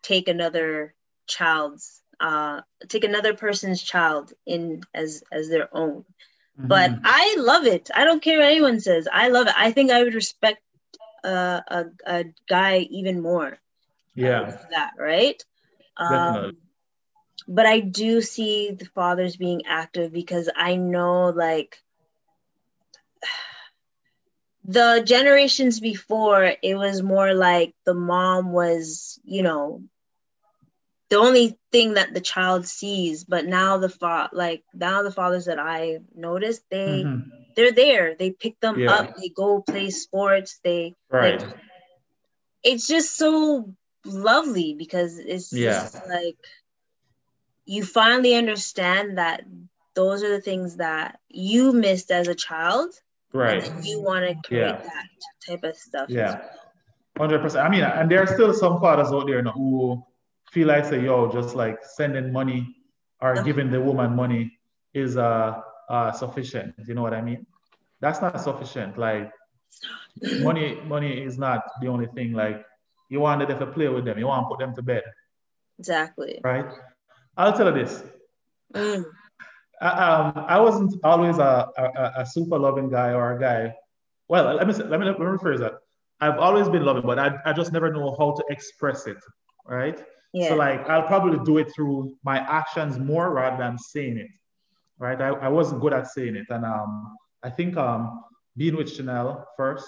[0.03, 0.95] take another
[1.27, 6.05] child's uh take another person's child in as as their own.
[6.57, 6.69] Mm-hmm.
[6.69, 7.91] But I love it.
[7.95, 9.09] I don't care what anyone says.
[9.13, 9.55] I love it.
[9.57, 10.63] I think I would respect
[11.25, 13.59] uh, a, a guy even more.
[14.15, 14.57] Yeah.
[14.71, 15.43] That, right?
[15.97, 16.57] Um,
[17.49, 21.83] but I do see the fathers being active because I know like
[24.65, 29.83] the generations before it was more like the mom was, you know,
[31.09, 35.45] the only thing that the child sees but now the fa- like now the fathers
[35.45, 37.29] that i noticed they mm-hmm.
[37.55, 38.93] they're there they pick them yeah.
[38.93, 41.57] up they go play sports they right like,
[42.65, 43.73] it's just so
[44.05, 45.83] lovely because it's yeah.
[45.83, 46.37] just like
[47.67, 49.45] you finally understand that
[49.95, 52.95] those are the things that you missed as a child.
[53.33, 53.71] Right.
[53.83, 54.81] you want to create yeah.
[54.81, 55.07] that
[55.47, 56.09] type of stuff.
[56.09, 56.43] Yeah.
[57.19, 57.67] Hundred percent.
[57.67, 60.03] I mean, and there are still some fathers out there who
[60.53, 62.77] feel like say, yo, just like sending money
[63.21, 64.59] or giving the woman money
[64.95, 66.75] is uh, uh sufficient.
[66.87, 67.47] You know what I mean?
[68.01, 68.99] That's not sufficient.
[68.99, 69.33] Like
[70.41, 72.33] money, money is not the only thing.
[72.33, 72.65] Like
[73.09, 75.03] you wanted to play with them, you want to put them to bed.
[75.79, 76.41] Exactly.
[76.45, 76.71] Right.
[77.37, 78.03] I'll tell you this.
[78.75, 79.05] Mm.
[79.81, 83.75] I, um, I wasn't always a, a, a, super loving guy or a guy.
[84.29, 85.75] Well, let me let me let me rephrase that.
[86.21, 89.19] I've always been loving, but I, I just never know how to express it.
[89.69, 90.03] right?
[90.33, 90.49] Yeah.
[90.49, 94.31] So like I'll probably do it through my actions more rather than saying it,
[94.99, 95.21] right?
[95.21, 98.25] I, I wasn't good at saying it, and um, I think um,
[98.57, 99.83] being with Chanel 1st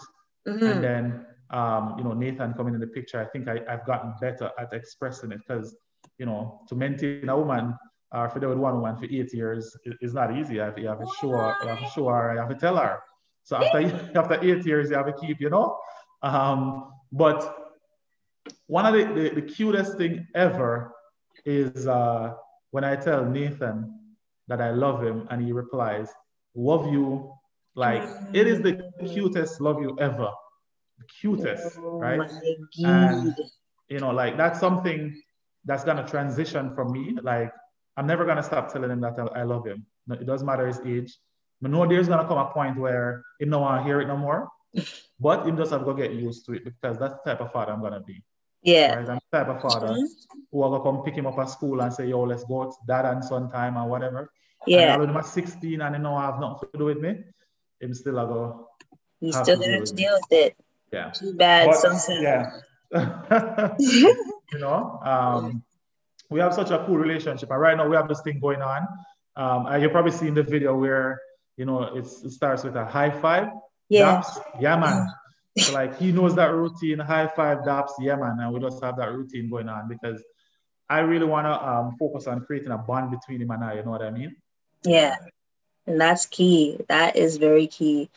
[0.49, 0.65] mm-hmm.
[0.65, 4.15] and then um, you know Nathan coming in the picture, I think I, I've gotten
[4.21, 5.77] better at expressing it because
[6.19, 7.75] you know to maintain a woman
[8.13, 10.55] uh, for with one woman for eight years is not easy.
[10.55, 12.55] You have, you have to show her, you have to show her, you have to
[12.55, 13.01] tell her.
[13.45, 13.79] So after
[14.19, 15.79] after eight years, you have to keep, you know.
[16.23, 17.57] Um, but
[18.67, 20.93] one of the, the, the, cutest thing ever
[21.45, 22.35] is uh,
[22.71, 23.95] when I tell Nathan
[24.49, 26.09] that I love him and he replies,
[26.55, 27.33] love you.
[27.75, 28.03] Like
[28.33, 30.31] it is the cutest love you ever.
[30.99, 32.31] The cutest, oh right?
[32.79, 33.35] And
[33.89, 35.15] you know, like that's something
[35.65, 37.17] that's gonna transition from me.
[37.23, 37.53] Like
[37.97, 39.87] I'm never gonna stop telling him that I, I love him.
[40.11, 41.17] It doesn't matter his age.
[41.61, 44.17] But no, there's gonna come a point where he don't want to hear it no
[44.17, 44.49] more.
[45.21, 47.73] but he just have to get used to it because that's the type of father
[47.73, 48.23] I'm gonna be.
[48.63, 48.95] Yeah.
[48.95, 49.09] Right?
[49.09, 50.39] I'm the type of father mm-hmm.
[50.53, 53.05] who will come pick him up at school and say, yo, let's go to dad
[53.05, 54.31] and son time or whatever.
[54.67, 54.95] Yeah.
[54.95, 57.19] And when I'm 16 and he know I have nothing to do with me,
[57.81, 58.69] him still I go.
[59.21, 60.57] He's still gonna deal with it.
[60.93, 61.11] Yeah.
[61.11, 61.71] Too bad.
[61.83, 62.61] But, yeah.
[64.53, 65.63] you know, um,
[66.31, 67.51] we have such a cool relationship.
[67.51, 68.87] And right now we have this thing going on.
[69.37, 71.21] Um, and you've probably seen the video where,
[71.57, 73.49] you know, it starts with a high five.
[73.89, 74.21] Yeah.
[74.21, 74.43] Daps.
[74.61, 75.09] Yeah, man.
[75.59, 78.39] So like he knows that routine, high five, daps, yeah, man.
[78.41, 80.23] And we just have that routine going on because
[80.89, 83.75] I really want to um, focus on creating a bond between him and I.
[83.75, 84.37] You know what I mean?
[84.85, 85.17] Yeah.
[85.87, 86.79] And that's key.
[86.89, 88.11] That is very key.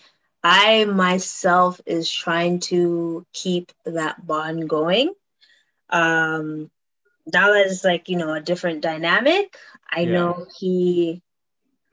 [0.43, 5.13] I myself is trying to keep that bond going.
[5.91, 6.69] Um,
[7.29, 9.55] Dala is like, you know, a different dynamic.
[9.89, 10.11] I yeah.
[10.11, 11.21] know he,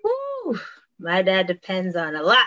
[0.03, 0.59] whew,
[0.99, 2.47] my dad depends on a lot.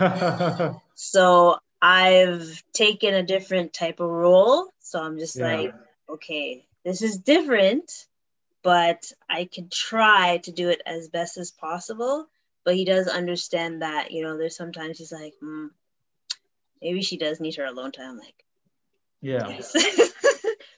[0.94, 4.68] so I've taken a different type of role.
[4.80, 5.56] So I'm just yeah.
[5.56, 5.74] like,
[6.08, 8.06] okay, this is different,
[8.62, 12.26] but I can try to do it as best as possible.
[12.64, 15.68] But he does understand that, you know, there's sometimes he's like, mm,
[16.80, 18.12] maybe she does need her alone time.
[18.12, 18.44] I'm like,
[19.20, 19.48] yeah.
[19.74, 20.12] Yes.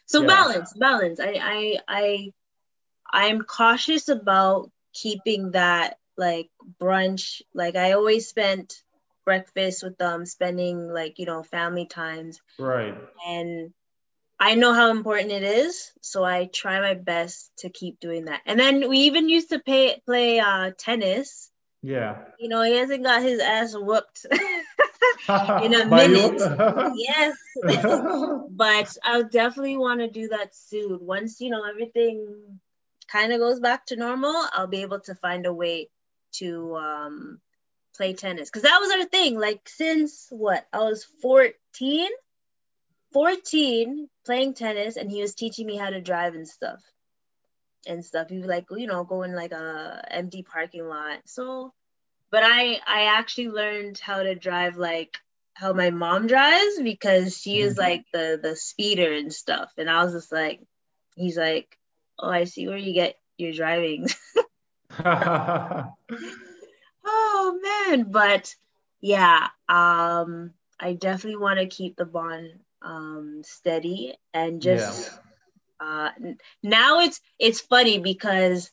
[0.07, 0.27] So yeah.
[0.27, 1.21] balance, balance.
[1.21, 2.33] I, I, I,
[3.13, 6.49] I'm cautious about keeping that like
[6.81, 7.43] brunch.
[7.55, 8.83] Like I always spent
[9.25, 12.41] breakfast with them, spending like, you know, family times.
[12.59, 12.97] Right.
[13.27, 13.73] And
[14.39, 18.43] I know how important it is, so I try my best to keep doing that.
[18.47, 21.51] And then we even used to pay, play uh, tennis.
[21.83, 22.19] Yeah.
[22.39, 24.27] You know, he hasn't got his ass whooped
[25.63, 26.41] in a minute.
[26.97, 27.37] yes.
[28.51, 30.99] but I'll definitely want to do that soon.
[31.01, 32.61] Once, you know, everything
[33.09, 35.89] kind of goes back to normal, I'll be able to find a way
[36.35, 37.41] to um,
[37.97, 38.51] play tennis.
[38.51, 39.39] Because that was our thing.
[39.39, 40.67] Like, since what?
[40.73, 42.09] I was 14.
[43.13, 46.83] 14 playing tennis and he was teaching me how to drive and stuff
[47.87, 51.73] and stuff he was like you know go in like a empty parking lot so
[52.31, 55.17] but i i actually learned how to drive like
[55.55, 57.81] how my mom drives because she is mm-hmm.
[57.81, 59.73] like the the speeder and stuff.
[59.79, 60.61] And i was just like
[61.15, 61.79] he's like
[62.19, 64.09] oh i see where you get your driving.
[67.09, 68.11] Oh man.
[68.11, 68.53] But
[69.01, 72.51] yeah um i definitely want to keep the bond
[72.83, 75.13] um steady and just
[75.81, 75.87] yeah.
[75.87, 76.11] uh,
[76.63, 78.71] now it's it's funny because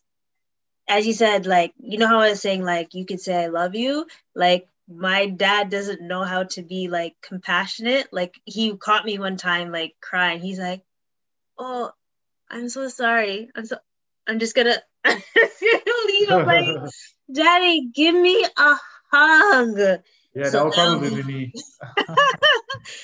[0.88, 3.48] as you said like you know how i was saying like you could say i
[3.48, 4.06] love you.
[4.36, 8.10] Like my dad doesn't know how to be like compassionate.
[8.12, 10.42] Like he caught me one time like crying.
[10.42, 10.84] He's like
[11.58, 11.92] oh
[12.50, 13.50] i'm so sorry.
[13.56, 13.78] I'm so
[14.28, 16.30] i'm just gonna leave.
[16.30, 16.92] I'm like
[17.34, 18.76] daddy give me a
[19.12, 20.02] hug.
[20.36, 21.54] Yeah so that would probably be me.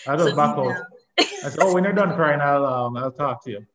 [0.08, 0.78] I just so back off
[1.20, 3.66] I said, oh when you're done crying i'll um, i'll talk to you.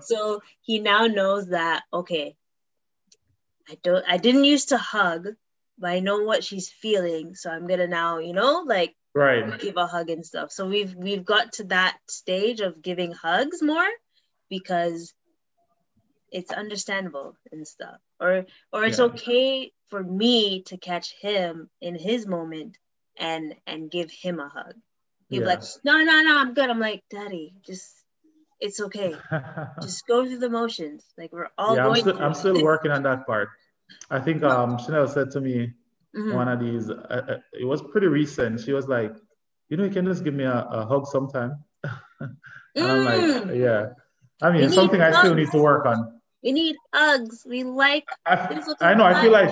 [0.00, 2.36] So he now knows that okay
[3.70, 5.28] i don't i didn't used to hug
[5.78, 7.34] but i know what she's feeling.
[7.34, 9.58] So i'm gonna now you know like right.
[9.60, 10.52] give a hug and stuff.
[10.52, 13.88] So we've we've got to that stage of giving hugs more
[14.48, 15.12] because
[16.30, 17.98] it's understandable and stuff.
[18.20, 19.06] Or or it's yeah.
[19.06, 22.78] okay for me to catch him in his moment
[23.18, 24.74] and and give him a hug.
[25.28, 25.40] He'd yeah.
[25.40, 26.70] be like no no no i'm good.
[26.70, 28.01] I'm like daddy just
[28.62, 29.14] it's okay.
[29.82, 31.04] Just go through the motions.
[31.18, 32.02] Like we're all yeah, going.
[32.02, 33.48] I'm, st- I'm still working on that part.
[34.10, 35.72] I think um, Chanel said to me
[36.16, 36.32] mm-hmm.
[36.32, 36.88] one of these.
[36.88, 36.94] Uh,
[37.28, 38.60] uh, it was pretty recent.
[38.60, 39.12] She was like,
[39.68, 41.64] "You know, you can just give me a, a hug sometime."
[42.20, 42.36] and.
[42.76, 43.58] I'm like, mm.
[43.58, 43.88] "Yeah."
[44.40, 45.16] I mean, it's something hugs.
[45.16, 46.20] I still need to work on.
[46.42, 47.44] We need hugs.
[47.46, 48.06] We like.
[48.24, 49.04] I, I know.
[49.04, 49.50] I feel like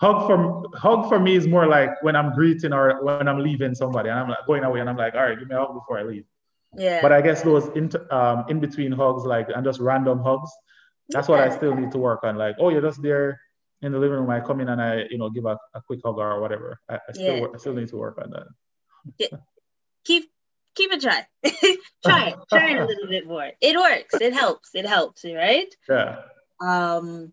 [0.00, 3.74] hug for hug for me is more like when I'm greeting or when I'm leaving
[3.74, 5.74] somebody and I'm like going away and I'm like, all right, give me a hug
[5.74, 6.24] before I leave.
[6.76, 7.00] Yeah.
[7.00, 10.50] But I guess those in, um, in between hugs, like and just random hugs,
[11.08, 12.36] that's what I still need to work on.
[12.36, 13.40] Like, oh, you're just there
[13.82, 14.30] in the living room.
[14.30, 16.80] I come in and I, you know, give a, a quick hug or whatever.
[16.88, 17.46] I, I still, yeah.
[17.54, 18.46] I still need to work on that.
[19.18, 19.38] Yeah.
[20.04, 20.30] Keep
[20.74, 21.26] keep it try.
[22.04, 22.38] try it.
[22.50, 23.50] Try it a little bit more.
[23.60, 24.14] It works.
[24.20, 24.70] It helps.
[24.74, 25.74] It helps, right?
[25.88, 26.22] Yeah.
[26.60, 27.32] Um,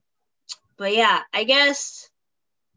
[0.77, 2.09] but yeah, I guess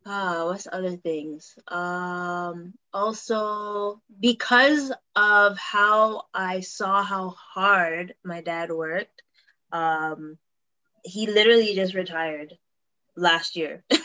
[0.08, 1.56] uh what's other things?
[1.68, 9.22] Um also because of how I saw how hard my dad worked,
[9.72, 10.38] um
[11.04, 12.56] he literally just retired
[13.16, 13.84] last year.
[13.90, 14.00] and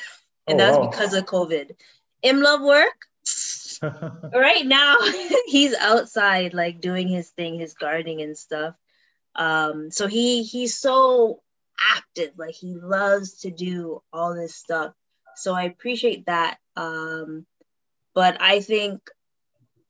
[0.49, 0.87] oh, that's wow.
[0.89, 1.71] because of COVID.
[2.21, 3.07] Im love work.
[4.33, 4.97] right now
[5.47, 8.75] he's outside like doing his thing, his gardening and stuff.
[9.35, 11.41] Um, so he he's so
[11.95, 14.93] active, like he loves to do all this stuff.
[15.35, 16.57] So I appreciate that.
[16.75, 17.45] Um,
[18.13, 19.01] but I think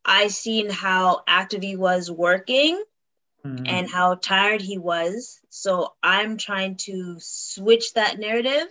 [0.06, 2.82] I seen how active he was working
[3.45, 3.65] mm-hmm.
[3.65, 5.39] and how tired he was.
[5.49, 8.67] So I'm trying to switch that narrative.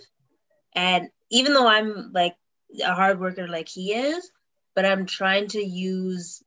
[0.74, 2.36] And even though I'm like
[2.84, 4.30] a hard worker like he is,
[4.74, 6.42] but I'm trying to use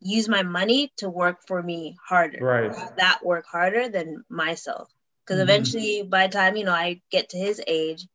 [0.00, 2.44] use my money to work for me harder.
[2.44, 2.96] Right.
[2.98, 4.90] That work harder than myself.
[5.24, 5.50] Because mm-hmm.
[5.50, 8.06] eventually by the time, you know, I get to his age,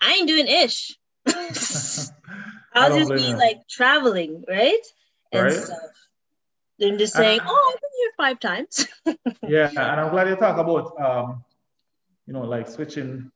[0.00, 0.96] I ain't doing ish.
[2.74, 4.78] I'll just be like traveling, right?
[5.32, 5.52] And right.
[5.52, 5.78] stuff.
[6.78, 8.88] Then just saying, "Oh, I've been here five times."
[9.48, 11.44] yeah, and I'm glad you talk about, um,
[12.26, 13.30] you know, like switching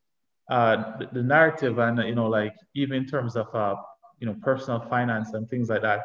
[0.49, 3.75] uh, the, the, narrative, and you know, like even in terms of, uh,
[4.19, 6.01] you know, personal finance and things like that,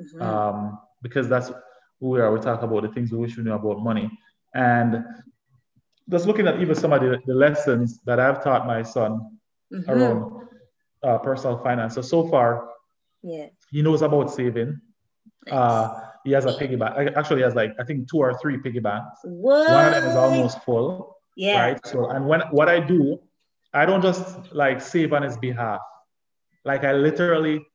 [0.00, 0.22] mm-hmm.
[0.22, 1.50] um, because that's
[1.98, 2.32] who we are.
[2.32, 4.08] We talk about the things we wish we knew about money,
[4.54, 5.04] and
[6.08, 9.33] just looking at even some of the, the lessons that I've taught my son
[9.74, 9.90] mm-hmm.
[9.90, 10.48] around
[11.02, 11.94] uh, personal finance.
[11.94, 12.68] So so far,
[13.22, 14.80] yeah, he knows about saving.
[15.50, 17.12] Uh, he has a piggy bank.
[17.16, 19.20] Actually, he has like I think two or three piggy banks.
[19.24, 19.70] What?
[19.70, 21.16] One of them is almost full.
[21.36, 21.60] Yeah.
[21.60, 21.86] Right.
[21.86, 23.20] So and when what I do,
[23.72, 25.80] I don't just like save on his behalf.
[26.64, 27.66] Like I literally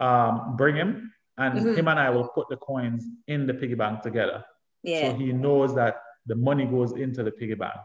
[0.00, 1.74] um, bring him and mm-hmm.
[1.74, 4.44] him and I will put the coins in the piggy bank together.
[4.82, 5.10] Yeah.
[5.10, 7.76] So he knows that the money goes into the piggy bank,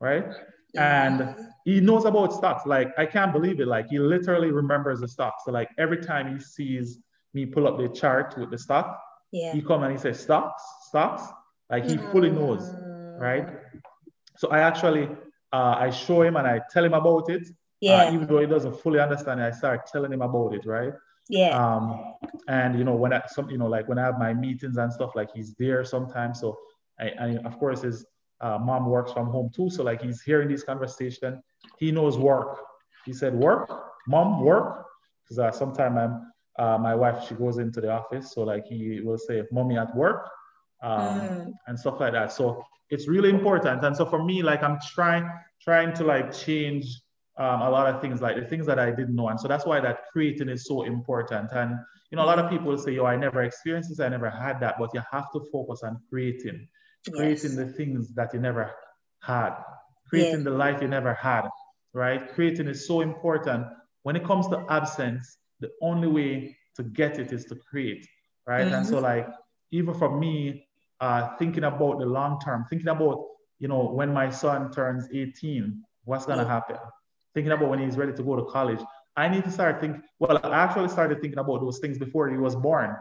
[0.00, 0.26] right?
[0.76, 2.66] And he knows about stocks.
[2.66, 3.68] Like I can't believe it.
[3.68, 5.44] Like he literally remembers the stocks.
[5.44, 6.98] So like every time he sees
[7.34, 9.00] me pull up the chart with the stock,
[9.32, 9.52] yeah.
[9.52, 11.22] he come and he says stocks, stocks.
[11.70, 13.20] Like he fully knows, mm.
[13.20, 13.48] right?
[14.36, 15.08] So I actually
[15.52, 17.42] uh, I show him and I tell him about it.
[17.42, 18.04] Uh, yeah.
[18.04, 20.92] Uh, even though he doesn't fully understand it, I start telling him about it, right?
[21.28, 21.50] Yeah.
[21.50, 22.14] Um,
[22.48, 24.92] and you know when I some you know like when I have my meetings and
[24.92, 26.40] stuff, like he's there sometimes.
[26.40, 26.58] So
[26.98, 28.06] I, I of course his
[28.40, 31.42] uh, mom works from home too, so like he's hearing this conversation.
[31.78, 32.58] He knows work.
[33.04, 33.70] He said work,
[34.06, 34.86] mom work,
[35.24, 39.00] because uh, sometimes I'm uh, my wife she goes into the office, so like he
[39.00, 40.28] will say mommy at work,
[40.82, 41.52] um, mm.
[41.68, 42.32] and stuff like that.
[42.32, 43.84] So it's really important.
[43.84, 45.30] And so for me, like I'm trying
[45.62, 46.86] trying to like change
[47.38, 49.28] um, a lot of things, like the things that I didn't know.
[49.28, 51.52] And so that's why that creating is so important.
[51.52, 51.78] And
[52.10, 54.58] you know, a lot of people say, "Yo, I never experienced this, I never had
[54.60, 56.66] that," but you have to focus on creating,
[57.12, 57.56] creating yes.
[57.56, 58.72] the things that you never
[59.22, 59.54] had,
[60.08, 61.48] creating the life you never had.
[61.94, 62.32] Right?
[62.34, 63.66] Creating is so important.
[64.02, 68.06] When it comes to absence, the only way to get it is to create,
[68.46, 68.66] right?
[68.66, 68.74] Mm-hmm.
[68.74, 69.04] And so, mm-hmm.
[69.04, 69.28] like,
[69.70, 70.66] even for me,
[71.00, 73.24] uh, thinking about the long term, thinking about,
[73.58, 76.50] you know, when my son turns 18, what's going to yeah.
[76.50, 76.76] happen?
[77.34, 78.80] Thinking about when he's ready to go to college.
[79.16, 82.36] I need to start thinking, well, I actually started thinking about those things before he
[82.36, 82.96] was born.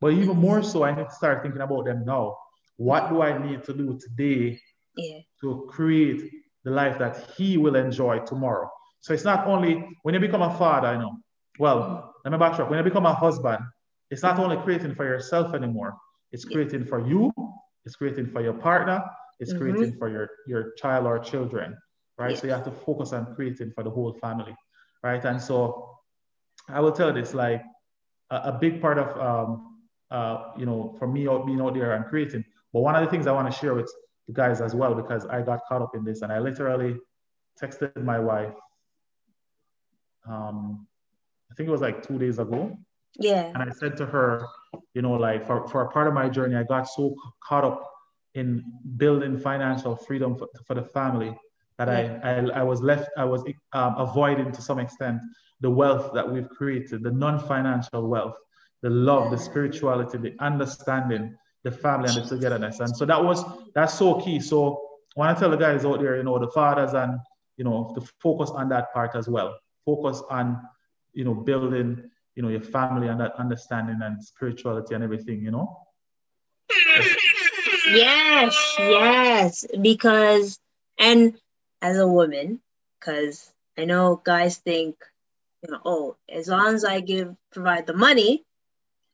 [0.00, 0.40] But even mm-hmm.
[0.40, 2.36] more so, I need to start thinking about them now.
[2.78, 4.58] What do I need to do today
[4.96, 5.18] yeah.
[5.42, 6.30] to create
[6.64, 8.70] the life that he will enjoy tomorrow?
[9.00, 11.16] So it's not only when you become a father, you know,
[11.58, 12.08] well, mm-hmm.
[12.24, 12.70] let me backtrack.
[12.70, 13.58] When you become a husband,
[14.10, 15.94] it's not only creating for yourself anymore.
[16.32, 17.32] It's creating for you.
[17.84, 19.02] It's creating for your partner.
[19.40, 19.60] It's mm-hmm.
[19.60, 21.76] creating for your, your child or children,
[22.16, 22.36] right?
[22.38, 24.54] So you have to focus on creating for the whole family,
[25.02, 25.24] right?
[25.24, 25.96] And so
[26.68, 27.62] I will tell this, like
[28.30, 29.78] a, a big part of, um,
[30.10, 32.44] uh, you know, for me out, being out there and creating.
[32.72, 33.90] But one of the things I want to share with
[34.26, 36.96] you guys as well, because I got caught up in this and I literally
[37.60, 38.54] texted my wife
[40.28, 40.86] um,
[41.50, 42.76] I think it was like two days ago.
[43.18, 43.50] Yeah.
[43.54, 44.46] And I said to her,
[44.94, 47.90] you know, like for, for a part of my journey, I got so caught up
[48.34, 48.62] in
[48.96, 51.36] building financial freedom for, for the family
[51.78, 52.20] that yeah.
[52.22, 53.42] I, I, I was left, I was
[53.72, 55.20] um, avoiding to some extent
[55.60, 58.36] the wealth that we've created, the non-financial wealth,
[58.82, 61.34] the love, the spirituality, the understanding,
[61.64, 62.80] the family and the togetherness.
[62.80, 63.44] And so that was,
[63.74, 64.40] that's so key.
[64.40, 64.80] So
[65.16, 67.18] I want to tell the guys out there, you know, the fathers and,
[67.56, 69.58] you know, to focus on that part as well.
[69.84, 70.60] Focus on
[71.12, 75.50] you know, building, you know, your family and that understanding and spirituality and everything, you
[75.50, 75.84] know?
[77.90, 80.60] Yes, yes, because
[80.98, 81.36] and
[81.82, 82.60] as a woman,
[83.00, 84.96] because I know guys think,
[85.62, 88.44] you know, oh, as long as I give provide the money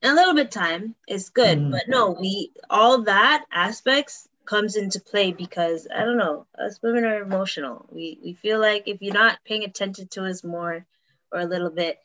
[0.04, 1.58] and a little bit time, it's good.
[1.58, 1.70] Mm.
[1.70, 7.04] But no, we all that aspects comes into play because I don't know, us women
[7.04, 7.86] are emotional.
[7.90, 10.84] We we feel like if you're not paying attention to us more
[11.32, 11.98] or a little bit,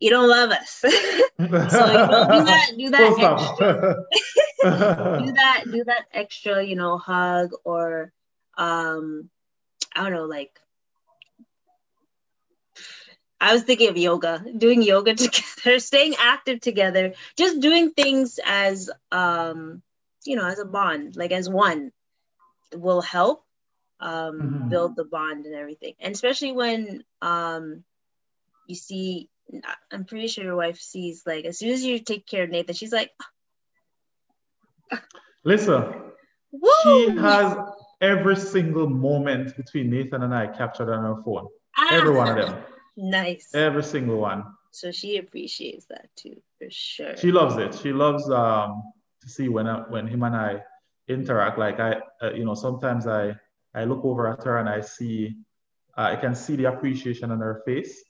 [0.00, 0.68] you don't love us.
[0.80, 1.48] so you know, do
[2.44, 3.96] that, do that extra.
[5.24, 8.12] do that, do that extra, you know, hug or
[8.58, 9.30] um,
[9.96, 10.60] I don't know, like
[13.42, 18.88] I was thinking of yoga, doing yoga together, staying active together, just doing things as
[19.10, 19.82] um,
[20.24, 21.90] you know, as a bond, like as one
[22.74, 23.44] will help
[24.00, 24.68] um mm-hmm.
[24.68, 25.94] build the bond and everything.
[26.00, 27.82] And especially when um
[28.68, 29.28] you see
[29.90, 32.74] I'm pretty sure your wife sees like as soon as you take care of Nathan,
[32.74, 33.10] she's like
[35.44, 36.00] Lisa.
[36.52, 36.70] Woo!
[36.84, 37.56] she has
[38.00, 41.48] every single moment between Nathan and I captured on her phone.
[41.76, 42.62] Ah, every one of them.
[42.96, 43.54] Nice.
[43.54, 44.44] Every single one.
[44.70, 47.16] So she appreciates that too, for sure.
[47.16, 47.74] She loves it.
[47.74, 48.82] She loves um
[49.20, 50.62] to see when I, when him and I
[51.08, 51.58] interact.
[51.58, 53.36] Like I, uh, you know, sometimes I
[53.74, 55.36] I look over at her and I see,
[55.96, 58.02] uh, I can see the appreciation on her face.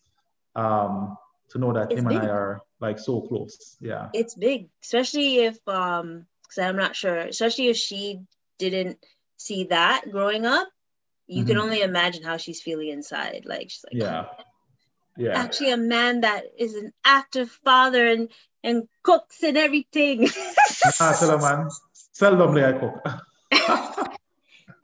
[0.55, 1.17] Um,
[1.53, 2.19] to know that it's him big.
[2.19, 3.77] and I are like so close.
[3.81, 4.09] Yeah.
[4.13, 8.21] It's big, especially if um, because I'm not sure, especially if she
[8.59, 8.99] didn't
[9.37, 10.69] see that growing up.
[11.27, 11.49] You mm-hmm.
[11.49, 13.45] can only imagine how she's feeling inside.
[13.47, 14.27] Like she's like, yeah.
[15.17, 15.39] Yeah.
[15.39, 18.29] Actually, a man that is an active father and
[18.65, 20.29] and cooks and everything.
[21.01, 21.69] ah, tell man.
[22.15, 23.03] Seldomly I cook.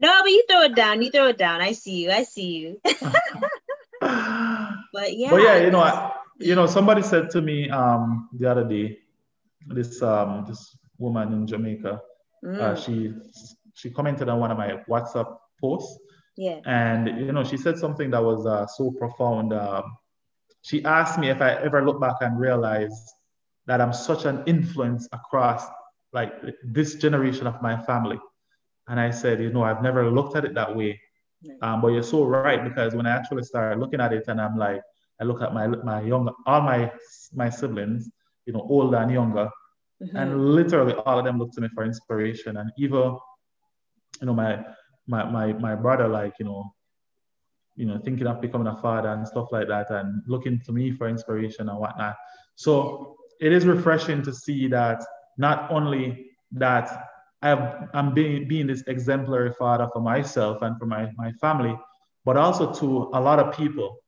[0.00, 1.02] no, but you throw it down.
[1.02, 1.60] You throw it down.
[1.60, 2.10] I see you.
[2.10, 2.80] I see you.
[4.00, 5.30] but yeah.
[5.30, 8.98] But yeah, you know, I, you know, somebody said to me um the other day,
[9.66, 12.00] this um this woman in Jamaica,
[12.44, 12.60] uh, mm.
[12.60, 13.14] uh, she
[13.74, 15.98] she commented on one of my WhatsApp posts.
[16.36, 16.60] Yeah.
[16.66, 19.52] And you know, she said something that was uh, so profound.
[19.52, 19.97] Um,
[20.68, 22.92] she asked me if I ever look back and realize
[23.66, 25.66] that I'm such an influence across
[26.12, 28.18] like this generation of my family.
[28.86, 31.00] And I said, you know, I've never looked at it that way.
[31.62, 34.58] Um, but you're so right because when I actually started looking at it, and I'm
[34.58, 34.82] like,
[35.20, 36.90] I look at my my young all my
[37.32, 38.10] my siblings,
[38.44, 39.48] you know, older and younger,
[40.02, 40.16] mm-hmm.
[40.16, 42.56] and literally all of them look to me for inspiration.
[42.56, 43.16] And even,
[44.20, 44.64] you know, my
[45.06, 46.74] my my my brother, like you know,
[47.78, 50.90] you know, thinking of becoming a father and stuff like that, and looking to me
[50.90, 52.16] for inspiration and whatnot.
[52.56, 55.02] So it is refreshing to see that
[55.36, 56.86] not only that
[57.40, 61.78] I've, I'm being, being this exemplary father for myself and for my, my family,
[62.24, 63.98] but also to a lot of people,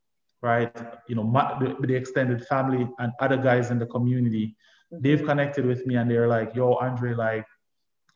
[0.43, 0.77] right?
[1.09, 4.57] You know, my, the, the extended family and other guys in the community,
[4.91, 7.47] they've connected with me and they're like, yo, Andre, like,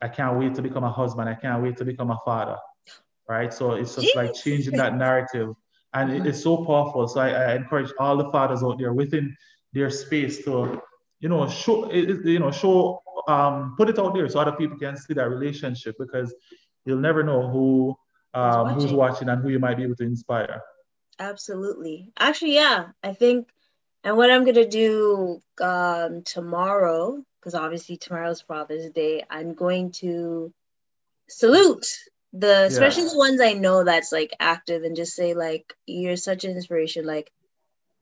[0.03, 1.29] I can't wait to become a husband.
[1.29, 2.57] I can't wait to become a father,
[3.29, 3.53] right?
[3.53, 5.55] So it's just like changing that narrative.
[5.93, 7.07] And it, it's so powerful.
[7.09, 9.37] So I, I encourage all the fathers out there within
[9.73, 10.83] their space to
[11.25, 14.95] you know, show, you know, show, um, put it out there so other people can
[14.95, 16.35] see that relationship because
[16.85, 17.97] you'll never know who,
[18.35, 18.81] um, watching.
[18.81, 20.61] who's watching and who you might be able to inspire.
[21.19, 22.13] Absolutely.
[22.19, 23.49] Actually, yeah, I think,
[24.03, 30.53] and what I'm gonna do um, tomorrow, because obviously tomorrow's Father's Day, I'm going to
[31.27, 31.87] salute
[32.35, 33.11] the, especially yeah.
[33.11, 37.07] the ones I know that's like active, and just say like, you're such an inspiration.
[37.07, 37.33] Like,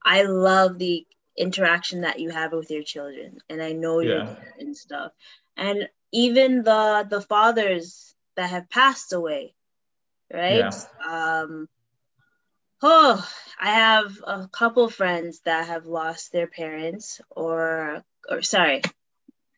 [0.05, 1.07] I love the
[1.37, 4.31] interaction that you have with your children and i know yeah.
[4.31, 5.13] you and stuff
[5.57, 9.55] and even the the fathers that have passed away
[10.33, 11.41] right yeah.
[11.41, 11.69] um
[12.83, 13.27] oh
[13.59, 18.83] i have a couple friends that have lost their parents or or sorry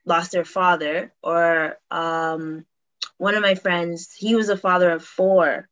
[0.05, 2.64] lost their father or um
[3.18, 5.68] one of my friends he was a father of four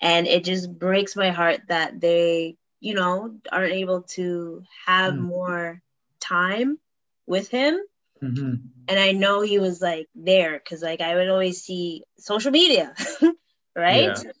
[0.00, 5.20] and it just breaks my heart that they you know, aren't able to have mm.
[5.20, 5.80] more
[6.20, 6.78] time
[7.26, 7.80] with him.
[8.22, 8.54] Mm-hmm.
[8.88, 12.94] And I know he was like there because like I would always see social media,
[13.74, 14.22] right?
[14.22, 14.32] Yeah,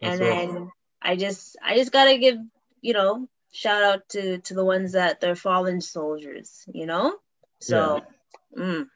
[0.00, 0.70] and then.
[1.00, 2.38] I just I just gotta give,
[2.80, 7.16] you know, shout out to to the ones that they're fallen soldiers, you know?
[7.60, 8.02] So
[8.56, 8.62] yeah.
[8.62, 8.86] mm.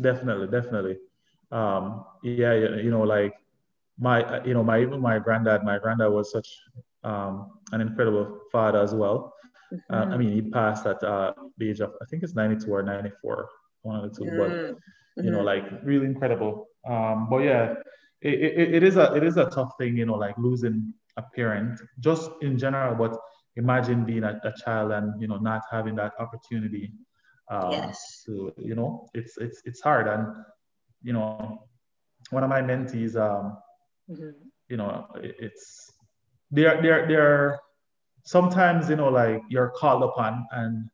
[0.00, 0.98] definitely, definitely.
[1.50, 3.34] Um yeah, you know, like
[4.00, 6.48] my you know, my even my granddad, my granddad was such
[7.04, 9.34] um, an incredible father as well.
[9.72, 9.94] Mm-hmm.
[9.94, 10.18] Uh, I mm-hmm.
[10.18, 13.48] mean, he passed at uh, the age of I think it's 92 or 94,
[13.82, 14.38] one of the 2 mm-hmm.
[15.16, 15.46] But you know, mm-hmm.
[15.46, 16.68] like really incredible.
[16.88, 17.74] Um, but yeah,
[18.22, 21.22] it, it, it is a it is a tough thing, you know, like losing a
[21.34, 22.94] parent just in general.
[22.94, 23.18] But
[23.56, 26.92] imagine being a, a child and you know not having that opportunity.
[27.50, 28.22] Um, yes.
[28.26, 30.26] To you know, it's it's it's hard and
[31.02, 31.66] you know
[32.30, 33.58] one of my mentees, um,
[34.08, 34.30] mm-hmm.
[34.68, 35.92] you know, it, it's
[36.50, 37.60] they're they're they're
[38.24, 40.88] sometimes you know like you're called upon and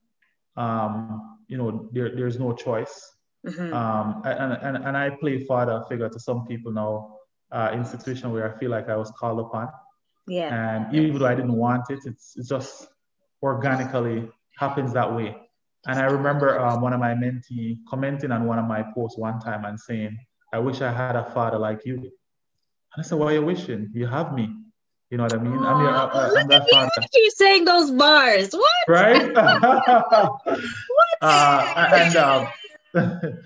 [0.57, 3.13] um, you know there, there's no choice.
[3.47, 3.73] Mm-hmm.
[3.73, 7.17] Um, and, and and I play father figure to some people now
[7.53, 9.69] uh, in situation where I feel like I was called upon.
[10.27, 10.87] Yeah.
[10.87, 12.89] And even though I didn't want it, it's, it's just
[13.43, 14.29] organically
[14.59, 15.37] happens that way.
[15.87, 19.39] And I remember um, one of my mentee commenting on one of my posts one
[19.41, 20.19] time and saying,
[20.53, 21.95] I wish I had a father like you.
[21.97, 23.91] And I said, Why are you wishing?
[23.93, 24.53] You have me.
[25.11, 25.59] You know what I mean?
[25.59, 26.91] I'm your, uh, uh, I'm that father.
[27.13, 28.53] keep saying those bars.
[28.53, 28.89] What?
[28.89, 29.33] Right?
[29.35, 31.17] what?
[31.23, 32.49] Uh, and um,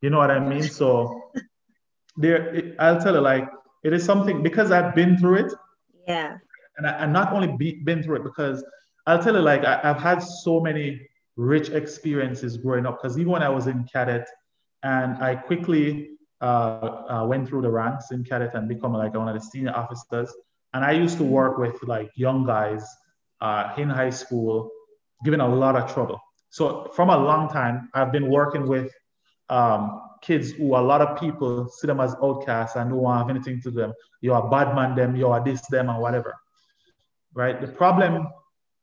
[0.00, 0.62] you know what I mean?
[0.62, 1.32] So
[2.16, 3.48] there, it, I'll tell you, like,
[3.82, 5.52] it is something because I've been through it.
[6.06, 6.36] Yeah.
[6.76, 8.64] And I, and not only be, been through it because
[9.06, 13.00] I'll tell you, like, I, I've had so many rich experiences growing up.
[13.00, 14.28] Because even when I was in cadet,
[14.82, 16.10] and I quickly
[16.40, 19.74] uh, uh, went through the ranks in cadet and become like one of the senior
[19.74, 20.32] officers.
[20.74, 22.84] And I used to work with like young guys
[23.40, 24.70] uh, in high school,
[25.24, 26.20] giving a lot of trouble.
[26.50, 28.92] So from a long time, I've been working with
[29.48, 33.60] um, kids who a lot of people see them as outcasts and don't have anything
[33.62, 33.92] to them.
[34.20, 36.34] You're a bad man, them, you're this, them, and whatever.
[37.34, 37.60] Right?
[37.60, 38.28] The problem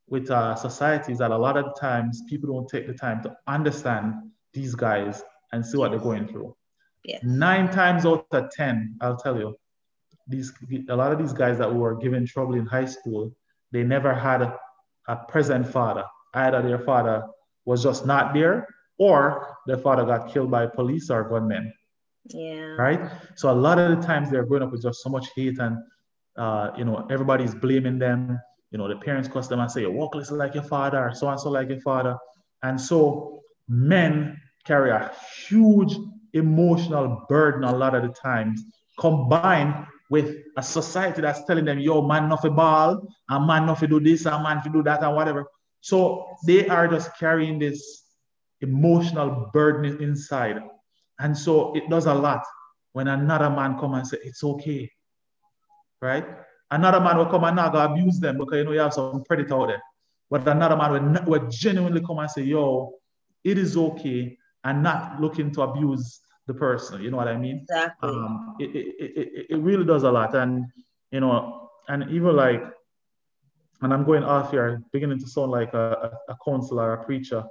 [0.08, 3.36] with uh, society is that a lot of times people don't take the time to
[3.48, 4.14] understand
[4.54, 6.56] these guys and see what they're going through.
[7.04, 7.20] Yeah.
[7.24, 9.56] Nine times out of 10, I'll tell you,
[10.28, 10.52] these
[10.90, 13.32] a lot of these guys that were given trouble in high school,
[13.72, 14.58] they never had a,
[15.08, 16.04] a present father.
[16.34, 17.24] Either their father
[17.66, 21.72] was just not there or their father got killed by police or gunmen.
[22.26, 22.76] Yeah.
[22.78, 23.12] Right?
[23.36, 25.78] So a lot of the times they're growing up with just so much hate and
[26.38, 28.40] uh, you know, everybody's blaming them.
[28.76, 31.40] You know, the parents cuss them and say, walk less like your father, so and
[31.40, 32.18] so like your father.
[32.62, 35.14] And so men carry a
[35.48, 35.96] huge
[36.34, 38.62] emotional burden a lot of the times,
[39.00, 43.80] combined with a society that's telling them, yo, man, not a ball, a man not
[43.80, 45.46] to do this, a man to do that, and whatever.
[45.80, 48.04] So they are just carrying this
[48.60, 50.62] emotional burden inside.
[51.20, 52.44] And so it does a lot
[52.92, 54.92] when another man come and say, it's okay,
[56.02, 56.26] right?
[56.76, 59.24] Another man will come and not go abuse them because you know you have some
[59.24, 59.84] predator out there.
[60.30, 62.94] But another man will, will genuinely come and say, yo,
[63.44, 67.02] it is okay, and not looking to abuse the person.
[67.02, 67.60] You know what I mean?
[67.62, 68.10] Exactly.
[68.10, 70.36] Um, it, it, it, it really does a lot.
[70.36, 70.66] And,
[71.12, 72.64] you know, and even like,
[73.82, 77.44] and I'm going off here, beginning to sound like a, a counselor, a preacher.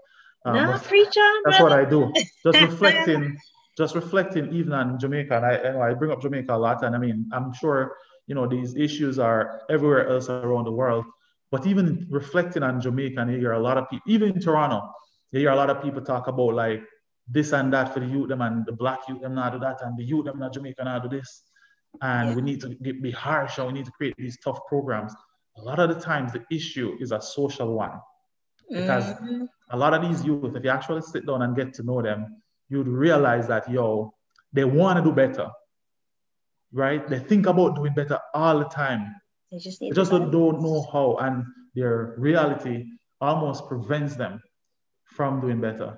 [0.44, 1.30] Um, no, preacher.
[1.44, 2.12] That's what I do.
[2.44, 3.36] Just reflecting,
[3.76, 5.36] just reflecting even on Jamaica.
[5.36, 6.82] And I, I bring up Jamaica a lot.
[6.84, 7.96] And I mean, I'm sure,
[8.26, 11.04] you know, these issues are everywhere else around the world.
[11.50, 14.90] But even reflecting on Jamaica, and you hear a lot of people, even in Toronto,
[15.30, 16.82] you hear a lot of people talk about like
[17.28, 19.80] this and that for the youth them and the black youth them not do that
[19.82, 21.42] and the youth them not Jamaica not do this.
[22.02, 22.34] And yeah.
[22.34, 25.14] we need to be harsh and we need to create these tough programs.
[25.56, 28.00] A lot of the times the issue is a social one.
[28.68, 29.44] Because mm-hmm.
[29.70, 32.42] a lot of these youth, if you actually sit down and get to know them,
[32.68, 34.12] you'd realize that yo,
[34.52, 35.50] they want to do better.
[36.74, 37.06] Right?
[37.08, 39.14] They think about doing better all the time.
[39.50, 41.44] They just, they just don't know how, and
[41.74, 42.84] their reality
[43.20, 44.42] almost prevents them
[45.06, 45.96] from doing better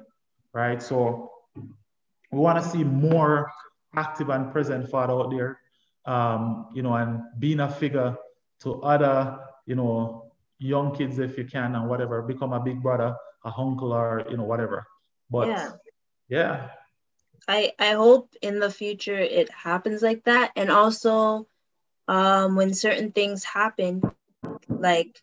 [0.57, 0.83] right?
[0.83, 1.31] So
[2.33, 3.53] we want to see more
[3.95, 5.61] active and present father out there,
[6.07, 8.16] um, you know, and being a figure
[8.61, 13.14] to other, you know, young kids if you can and whatever, become a big brother,
[13.45, 14.87] a uncle or, you know, whatever.
[15.31, 15.70] But yeah.
[16.29, 16.68] yeah.
[17.49, 20.53] I, I hope in the future it happens like that.
[20.57, 21.47] And also
[22.09, 24.03] um, when certain things happen,
[24.68, 25.20] like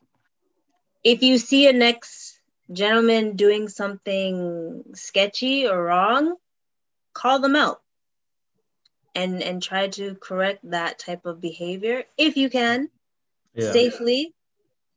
[1.03, 2.39] if you see a next
[2.71, 6.35] gentleman doing something sketchy or wrong,
[7.13, 7.81] call them out
[9.15, 12.89] and and try to correct that type of behavior if you can
[13.53, 13.71] yeah.
[13.71, 14.33] safely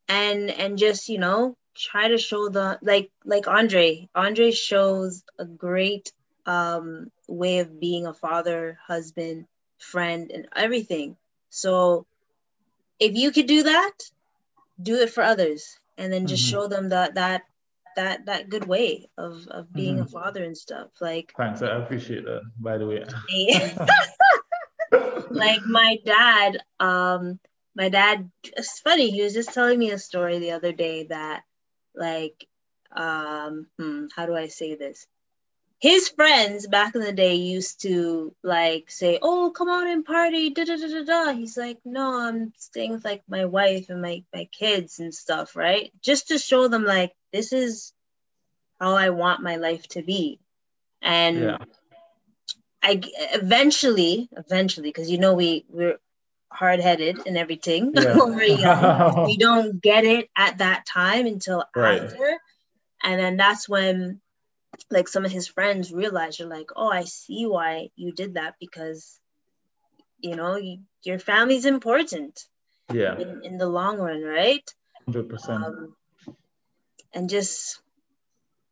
[0.09, 5.45] and and just you know try to show the like like andre andre shows a
[5.45, 6.13] great
[6.47, 9.47] um way of being a father husband
[9.79, 11.17] friend and everything.
[11.51, 12.07] So
[12.99, 13.93] if you could do that
[14.81, 16.53] do it for others and then just mm-hmm.
[16.53, 17.43] show them that that
[17.97, 20.05] that that good way of of being mm-hmm.
[20.05, 20.89] a father and stuff.
[21.01, 23.05] Like thanks i appreciate that by the way.
[25.29, 27.41] Like my dad um
[27.75, 31.43] my dad it's funny he was just telling me a story the other day that
[31.95, 32.47] like
[32.93, 35.07] um hmm, how do i say this
[35.79, 40.51] his friends back in the day used to like say, "Oh, come on and party."
[40.51, 41.33] Da da da da da.
[41.33, 45.55] He's like, "No, I'm staying with like my wife and my my kids and stuff,
[45.55, 45.93] right?
[46.01, 47.93] Just to show them like this is
[48.81, 50.41] how I want my life to be."
[51.03, 51.59] And yeah.
[52.83, 53.03] I
[53.35, 55.99] eventually, eventually, because you know we we're
[56.51, 58.17] hard headed and everything yeah.
[58.17, 59.25] when we're young.
[59.27, 62.03] we don't get it at that time until right.
[62.03, 62.41] after,
[63.03, 64.23] and then that's when
[64.91, 68.57] like some of his friends realize you're like, oh, I see why you did that
[68.61, 69.19] because
[70.19, 72.47] you know you, your family's important.
[72.93, 73.19] Yeah.
[73.19, 74.63] In, in the long run, right?
[75.05, 75.65] Hundred um, percent.
[77.13, 77.81] And just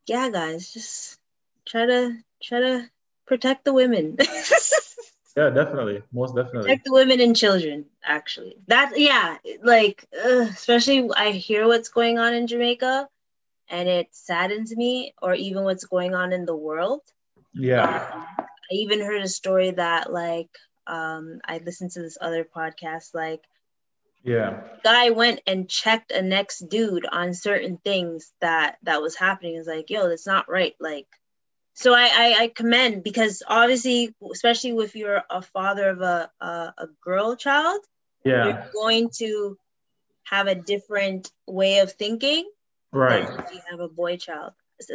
[0.07, 1.19] yeah, guys, just
[1.67, 2.91] try to try to
[3.27, 4.17] protect the women.
[5.37, 6.63] yeah, definitely, most definitely.
[6.63, 7.87] Protect the women and children.
[8.05, 13.09] Actually, that yeah, like uh, especially I hear what's going on in Jamaica,
[13.69, 17.03] and it saddens me, or even what's going on in the world.
[17.53, 18.11] Yeah.
[18.13, 18.27] Um,
[18.71, 20.51] I even heard a story that like
[20.87, 23.43] um, I listened to this other podcast like
[24.23, 24.63] yeah.
[24.83, 29.57] guy went and checked a next dude on certain things that that was happening.
[29.57, 30.75] Is like yo that's not right.
[30.81, 31.07] Like
[31.75, 36.75] so I, I, I commend because obviously especially if you're a father of a a,
[36.79, 37.81] a girl child
[38.25, 38.45] yeah.
[38.45, 39.59] you're going to
[40.25, 42.49] have a different way of thinking
[42.95, 44.53] right you have a boy child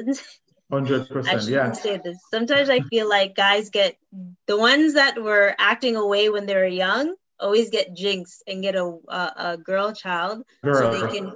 [0.71, 1.45] Hundred percent.
[1.45, 1.71] Yeah.
[1.71, 2.19] Say this.
[2.29, 3.97] Sometimes I feel like guys get
[4.45, 8.75] the ones that were acting away when they were young always get jinxed and get
[8.75, 10.93] a a, a girl child girl.
[10.93, 11.33] so they can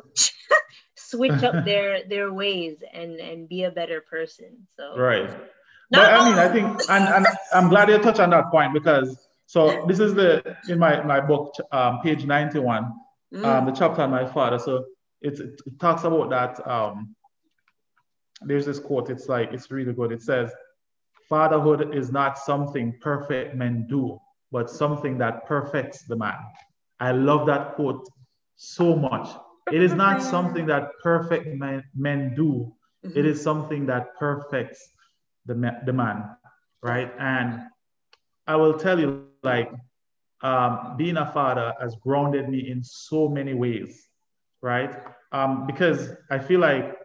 [0.95, 4.67] switch up their their ways and and be a better person.
[4.77, 5.29] So right.
[5.91, 8.73] Not but I mean, I think, and, and I'm glad you touched on that point
[8.73, 12.91] because so this is the in my my book, um, page 91,
[13.33, 13.45] mm.
[13.45, 14.57] um, the chapter on my father.
[14.57, 14.85] So
[15.23, 16.67] it, it talks about that.
[16.67, 17.15] Um,
[18.41, 19.09] there's this quote.
[19.09, 20.11] It's like it's really good.
[20.11, 20.51] It says,
[21.29, 24.19] "Fatherhood is not something perfect men do,
[24.53, 26.37] but something that perfects the man.
[26.99, 28.07] I love that quote
[28.55, 29.27] so much.
[29.71, 33.17] It is not something that perfect men, men do, mm-hmm.
[33.17, 34.87] it is something that perfects
[35.45, 35.55] the,
[35.85, 36.37] the man,
[36.81, 37.11] right?
[37.19, 37.63] And
[38.47, 39.71] I will tell you, like,
[40.41, 44.07] um, being a father has grounded me in so many ways,
[44.63, 44.95] right?
[45.31, 46.95] Um, because I feel like,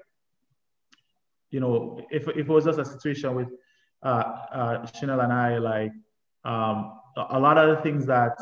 [1.50, 3.48] you know, if, if it was just a situation with
[4.02, 5.92] uh, uh, Chanel and I, like,
[6.44, 6.98] um,
[7.30, 8.36] a lot of the things that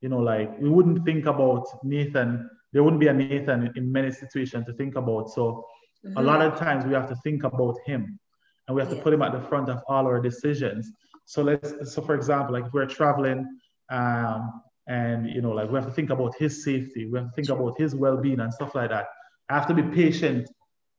[0.00, 4.10] you know like we wouldn't think about nathan there wouldn't be a nathan in many
[4.10, 5.64] situations to think about so
[6.04, 6.16] mm-hmm.
[6.18, 8.18] a lot of times we have to think about him
[8.66, 10.92] and we have to put him at the front of all our decisions
[11.24, 13.46] so let's so for example like if we're traveling
[13.90, 17.34] um, and you know like we have to think about his safety we have to
[17.34, 19.06] think about his well-being and stuff like that
[19.48, 20.48] i have to be patient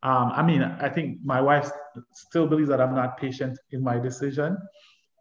[0.03, 1.69] um, i mean i think my wife
[2.13, 4.57] still believes that i'm not patient in my decision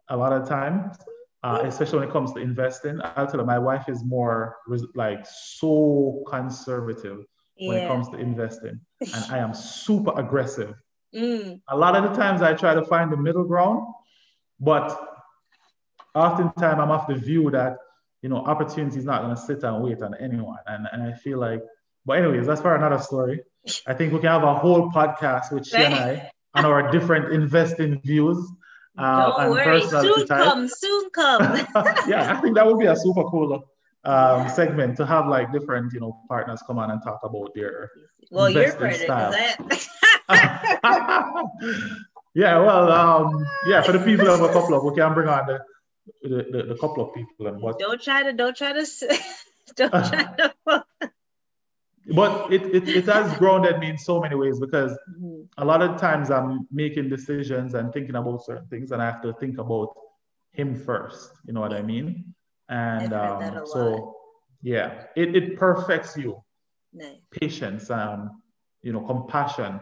[0.09, 0.97] a lot of times
[1.43, 2.99] uh, especially when it comes to investing.
[3.15, 4.57] I'll tell you, my wife is more
[4.95, 7.69] like so conservative yeah.
[7.69, 10.73] when it comes to investing, and I am super aggressive.
[11.15, 11.61] Mm.
[11.69, 13.81] A lot of the times I try to find the middle ground,
[14.59, 14.99] but
[16.13, 17.77] oftentimes I'm of the view that
[18.21, 21.13] you know opportunity is not going to sit and wait on anyone, and and I
[21.13, 21.61] feel like.
[22.05, 23.41] But anyways, that's for another story.
[23.85, 27.33] I think we can have a whole podcast with she and I on our different
[27.33, 28.49] investing views
[28.99, 30.43] uh, Don't worry, soon type.
[30.43, 31.41] come, soon come.
[32.07, 33.63] yeah, I think that would be a super cool
[34.03, 37.89] um, segment to have like different, you know, partners come on and talk about their
[38.29, 39.31] well, you're style.
[42.33, 45.47] yeah, well, um, yeah, for the people of a couple of, we can bring on
[45.47, 45.59] the
[46.21, 47.79] the, the, the couple of people and what.
[47.79, 48.85] Don't try to, don't try to,
[49.75, 50.53] don't try to
[52.13, 55.41] but it, it, it has grounded me in so many ways because mm-hmm.
[55.57, 59.21] a lot of times I'm making decisions and thinking about certain things and I have
[59.21, 59.93] to think about
[60.51, 61.31] him first.
[61.45, 62.33] You know what I mean?
[62.69, 64.15] And um, so,
[64.61, 66.41] yeah, it, it perfects you.
[66.93, 67.17] Nice.
[67.31, 68.41] Patience, um,
[68.81, 69.79] you know, compassion,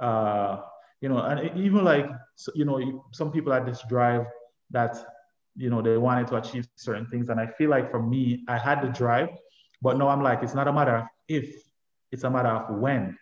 [0.00, 0.58] uh,
[1.00, 2.06] you know, and even like,
[2.54, 4.26] you know, some people had this drive
[4.70, 4.96] that,
[5.58, 7.28] you know, they wanted to achieve certain things.
[7.28, 9.30] And I feel like for me, I had the drive,
[9.82, 11.62] but now I'm like, it's not a matter of if,
[12.12, 13.18] it's a matter of when.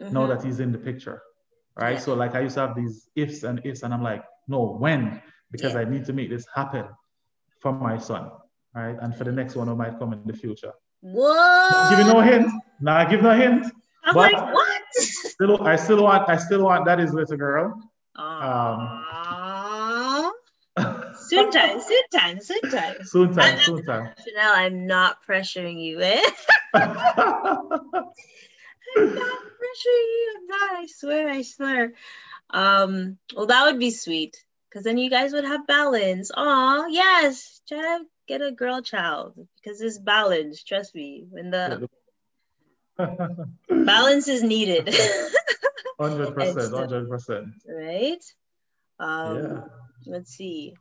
[0.00, 0.12] Mm-hmm.
[0.12, 1.22] Now that he's in the picture,
[1.78, 1.92] right?
[1.92, 2.00] Yeah.
[2.00, 5.22] So like I used to have these ifs and ifs, and I'm like, no, when?
[5.52, 5.80] Because yeah.
[5.80, 6.86] I need to make this happen
[7.60, 8.30] for my son,
[8.74, 8.96] right?
[9.00, 10.72] And for the next one who might come in the future.
[11.00, 11.90] Whoa!
[11.90, 12.50] Give you no hint.
[12.80, 13.66] Nah, give no hint.
[14.04, 14.82] I'm but like, what?
[14.94, 17.80] Still, I still want, I still want that is little girl.
[18.16, 19.04] Um,
[21.34, 22.94] soon time, soon time, soon time.
[23.04, 24.14] Soon time, soon time.
[24.24, 26.22] Chanel, I'm not pressuring you, eh?
[26.74, 28.14] I'm not
[28.96, 30.34] pressuring you.
[30.36, 30.70] I'm not.
[30.72, 31.28] I swear.
[31.28, 31.92] I swear.
[32.50, 33.18] Um.
[33.34, 36.30] Well, that would be sweet, because then you guys would have balance.
[36.34, 37.60] Oh, yes.
[37.68, 40.62] Try to get a girl child because it's balance.
[40.62, 41.26] Trust me.
[41.28, 41.88] When the
[43.68, 44.94] balance is needed.
[45.98, 46.74] Hundred percent.
[46.74, 47.46] Hundred percent.
[47.68, 48.24] Right.
[48.98, 49.60] Um, yeah.
[50.06, 50.74] Let's see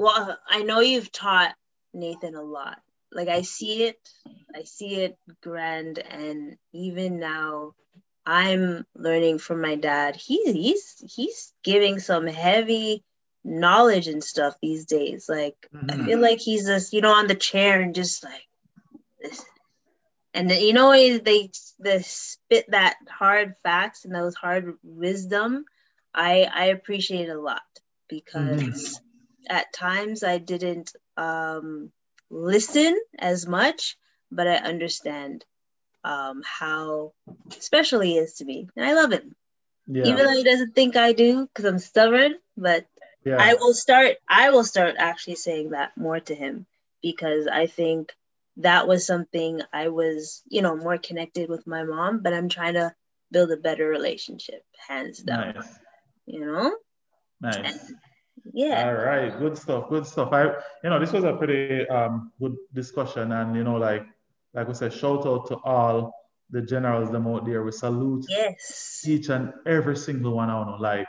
[0.00, 1.54] well, I know you've taught
[1.92, 2.80] Nathan a lot.
[3.12, 3.98] Like I see it,
[4.54, 7.74] I see it grand, and even now,
[8.24, 10.16] I'm learning from my dad.
[10.16, 13.04] He, he's he's giving some heavy
[13.44, 15.28] knowledge and stuff these days.
[15.28, 15.90] Like mm-hmm.
[15.90, 18.48] I feel like he's just you know on the chair and just like
[19.20, 19.44] this,
[20.32, 25.66] and you know they they spit that hard facts and those hard wisdom.
[26.14, 27.60] I I appreciate it a lot
[28.08, 29.06] because mm-hmm.
[29.48, 31.90] At times I didn't um,
[32.30, 33.96] listen as much,
[34.30, 35.44] but I understand
[36.04, 37.12] um, how
[37.50, 39.34] special he is to me, and I love him.
[39.86, 40.04] Yeah.
[40.04, 42.86] Even though he doesn't think I do, because I'm stubborn, but
[43.24, 43.36] yeah.
[43.38, 44.16] I will start.
[44.28, 46.66] I will start actually saying that more to him
[47.02, 48.14] because I think
[48.58, 52.20] that was something I was, you know, more connected with my mom.
[52.22, 52.94] But I'm trying to
[53.32, 55.54] build a better relationship, hands down.
[55.54, 55.78] Nice.
[56.26, 56.76] You know.
[57.40, 57.56] Nice.
[57.56, 57.80] And,
[58.52, 58.86] yeah.
[58.86, 59.38] All right.
[59.38, 59.88] Good stuff.
[59.88, 60.32] Good stuff.
[60.32, 60.44] I,
[60.82, 64.06] you know, this was a pretty um, good discussion, and you know, like,
[64.54, 66.14] like we said, shout out to all
[66.50, 67.62] the generals them out there.
[67.62, 70.80] We salute yes each and every single one of them.
[70.80, 71.06] Like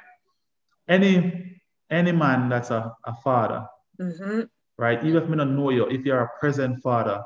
[0.88, 1.60] any
[1.90, 3.66] any man that's a, a father,
[4.00, 4.42] mm-hmm.
[4.78, 5.04] right?
[5.04, 7.24] Even if me don't know you, if you're a present father,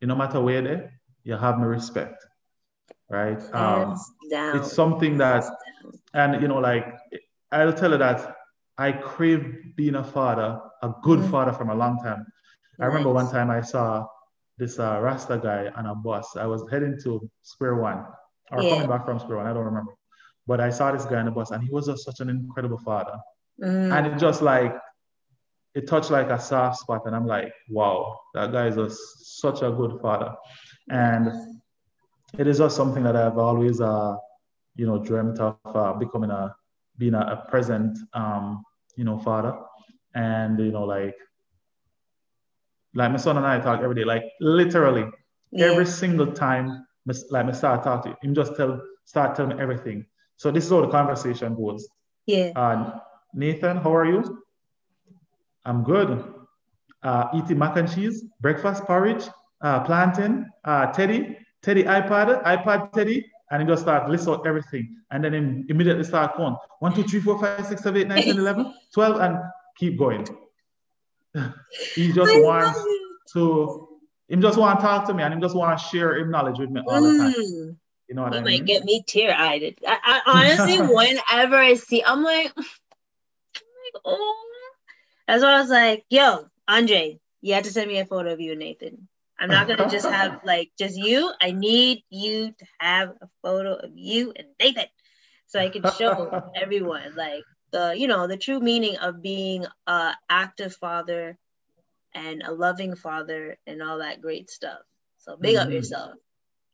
[0.00, 0.88] you no matter where they,
[1.24, 2.24] you have my respect,
[3.08, 3.42] right?
[3.54, 3.98] Um,
[4.30, 5.44] it's something that,
[6.14, 6.86] and you know, like
[7.50, 8.35] I'll tell you that
[8.78, 11.30] I crave being a father, a good mm-hmm.
[11.30, 12.26] father from a long time.
[12.78, 12.80] Nice.
[12.80, 14.06] I remember one time I saw
[14.58, 16.36] this uh, Rasta guy on a bus.
[16.36, 18.04] I was heading to Square One
[18.50, 18.70] or yeah.
[18.70, 19.46] coming back from Square One.
[19.46, 19.92] I don't remember.
[20.46, 22.78] But I saw this guy on the bus and he was just such an incredible
[22.78, 23.18] father.
[23.62, 23.96] Mm.
[23.96, 24.76] And it just like,
[25.74, 27.02] it touched like a soft spot.
[27.06, 30.34] And I'm like, wow, that guy is a, such a good father.
[30.90, 31.32] And
[32.38, 34.16] it is just something that I've always, uh,
[34.74, 36.54] you know, dreamt of uh, becoming a,
[36.98, 38.62] being a, a present, um,
[38.96, 39.54] you know, father.
[40.14, 41.16] And, you know, like,
[42.94, 45.04] like my son and I talk every day, like literally
[45.52, 45.66] yeah.
[45.66, 46.86] every single time,
[47.30, 50.06] like I start talking to him, just tell, start telling me everything.
[50.36, 51.86] So this is how the conversation goes.
[52.26, 52.52] Yeah.
[52.56, 52.98] Uh,
[53.34, 54.42] Nathan, how are you?
[55.64, 56.24] I'm good.
[57.02, 59.24] Uh, eating mac and cheese, breakfast porridge,
[59.60, 64.96] uh, plantain, uh, Teddy, Teddy iPad, iPad Teddy, and he just start list out everything.
[65.10, 68.22] And then him immediately start going 1, 2, 3, 4, 5, 6, 7, 8, 9,
[68.22, 69.38] 10, 11, 12, and
[69.76, 70.26] keep going.
[71.94, 72.80] he just I wants
[73.34, 73.88] to,
[74.28, 76.58] he just want to talk to me and he just want to share his knowledge
[76.58, 77.32] with me all the time.
[77.32, 77.76] Mm.
[78.08, 78.60] You know what he I mean?
[78.60, 79.76] might get me tear eyed.
[79.86, 80.20] I, I,
[80.60, 84.42] honestly, whenever I see, I'm like, I'm like, oh.
[85.26, 88.40] That's why I was like, yo, Andre, you have to send me a photo of
[88.40, 89.08] you Nathan.
[89.38, 91.32] I'm not gonna just have like just you.
[91.40, 94.88] I need you to have a photo of you and David
[95.46, 100.12] so I can show everyone like the you know the true meaning of being a
[100.28, 101.36] active father
[102.14, 104.78] and a loving father and all that great stuff.
[105.18, 105.66] So big mm-hmm.
[105.66, 106.12] up yourself.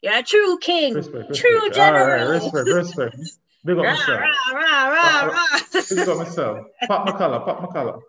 [0.03, 1.75] You're a true king, respect, true respect.
[1.75, 2.07] general.
[2.07, 3.17] Right, respect, respect.
[3.65, 4.21] Big up myself.
[4.21, 5.83] Rah, rah, rah, rah.
[5.89, 6.67] Big up myself.
[6.87, 7.93] Pop my pop my.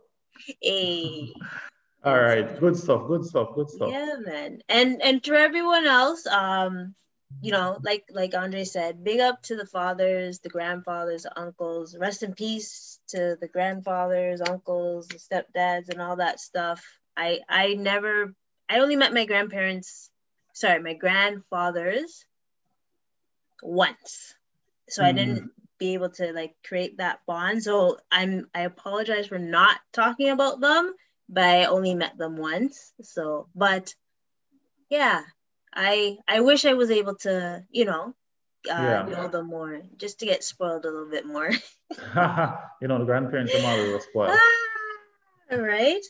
[0.61, 1.31] Hey.
[2.03, 3.89] All right, good stuff, good stuff, good stuff.
[3.89, 4.61] Yeah, man.
[4.67, 6.95] And and to everyone else, um,
[7.41, 11.95] you know, like like Andre said, big up to the fathers, the grandfathers, the uncles.
[11.97, 16.83] Rest in peace to the grandfathers, uncles, the stepdads, and all that stuff.
[17.15, 18.33] I I never
[18.67, 20.09] I only met my grandparents,
[20.53, 22.25] sorry, my grandfathers
[23.61, 24.35] once.
[24.89, 25.05] So mm.
[25.05, 25.47] I didn't mm-hmm.
[25.79, 27.63] be able to like create that bond.
[27.63, 30.93] So I'm I apologize for not talking about them,
[31.33, 32.93] but I only met them once.
[33.01, 33.93] So but
[34.89, 35.23] yeah,
[35.73, 38.13] I I wish I was able to, you know,
[38.69, 39.07] uh, yeah.
[39.09, 41.49] know them more, just to get spoiled a little bit more.
[42.81, 44.39] you know, the grandparents are always spoiled.
[45.51, 46.03] Ah, right.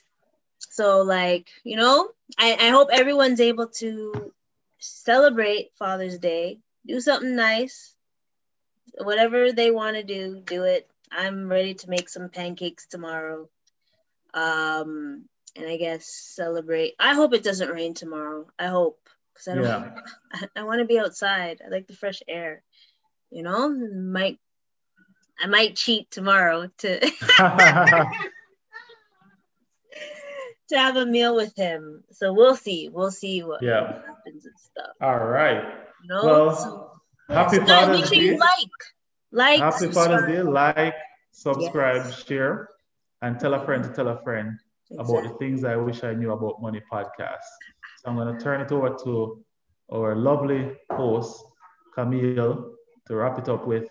[0.69, 4.33] So, like, you know, I, I hope everyone's able to
[4.79, 7.95] celebrate Father's Day, do something nice,
[8.97, 10.89] whatever they want to do, do it.
[11.11, 13.49] I'm ready to make some pancakes tomorrow.
[14.33, 15.25] Um,
[15.55, 16.93] and I guess celebrate.
[16.99, 18.47] I hope it doesn't rain tomorrow.
[18.57, 18.99] I hope
[19.33, 19.63] because I don't.
[19.63, 19.91] Yeah.
[20.31, 21.61] I, I want to be outside.
[21.65, 22.63] I like the fresh air.
[23.29, 24.39] You know, might
[25.39, 26.99] I might cheat tomorrow to
[30.69, 32.03] to have a meal with him.
[32.11, 32.89] So we'll see.
[32.89, 33.81] We'll see what, yeah.
[33.81, 34.91] what happens and stuff.
[35.01, 35.63] All right.
[36.03, 36.23] You know?
[36.23, 36.91] Well, so,
[37.29, 38.23] happy so Father's make sure Day.
[38.23, 38.69] You like,
[39.31, 40.09] like, happy subscribe.
[40.09, 40.41] Father's Day.
[40.43, 40.95] Like,
[41.31, 42.23] subscribe, yes.
[42.23, 42.69] share,
[43.23, 44.59] and tell a friend to tell a friend
[44.91, 45.17] exactly.
[45.17, 47.47] about the things I wish I knew about money podcast.
[47.97, 49.43] So I'm going to turn it over to
[49.91, 51.43] our lovely host,
[51.95, 52.73] Camille,
[53.07, 53.87] to wrap it up with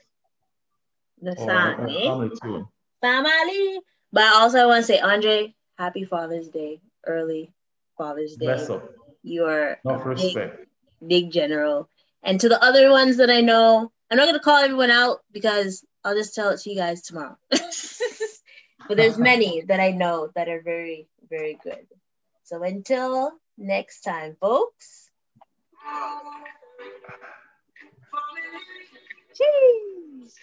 [1.20, 2.05] the song, eh?
[2.05, 2.66] family tune.
[3.01, 3.80] Family.
[4.12, 7.55] But also I want to say, Andre, happy Father's Day, early
[7.97, 8.47] Father's Day.
[8.47, 8.87] Bless up.
[9.22, 10.66] You are Enough respect.
[11.01, 11.89] Big, big general.
[12.22, 15.85] And to the other ones that I know, I'm not gonna call everyone out because
[16.05, 17.39] I'll just tell it to you guys tomorrow.
[18.89, 21.87] but there's many that I know that are very, very good.
[22.45, 25.11] So until next time, folks.
[29.35, 30.35] Cheers.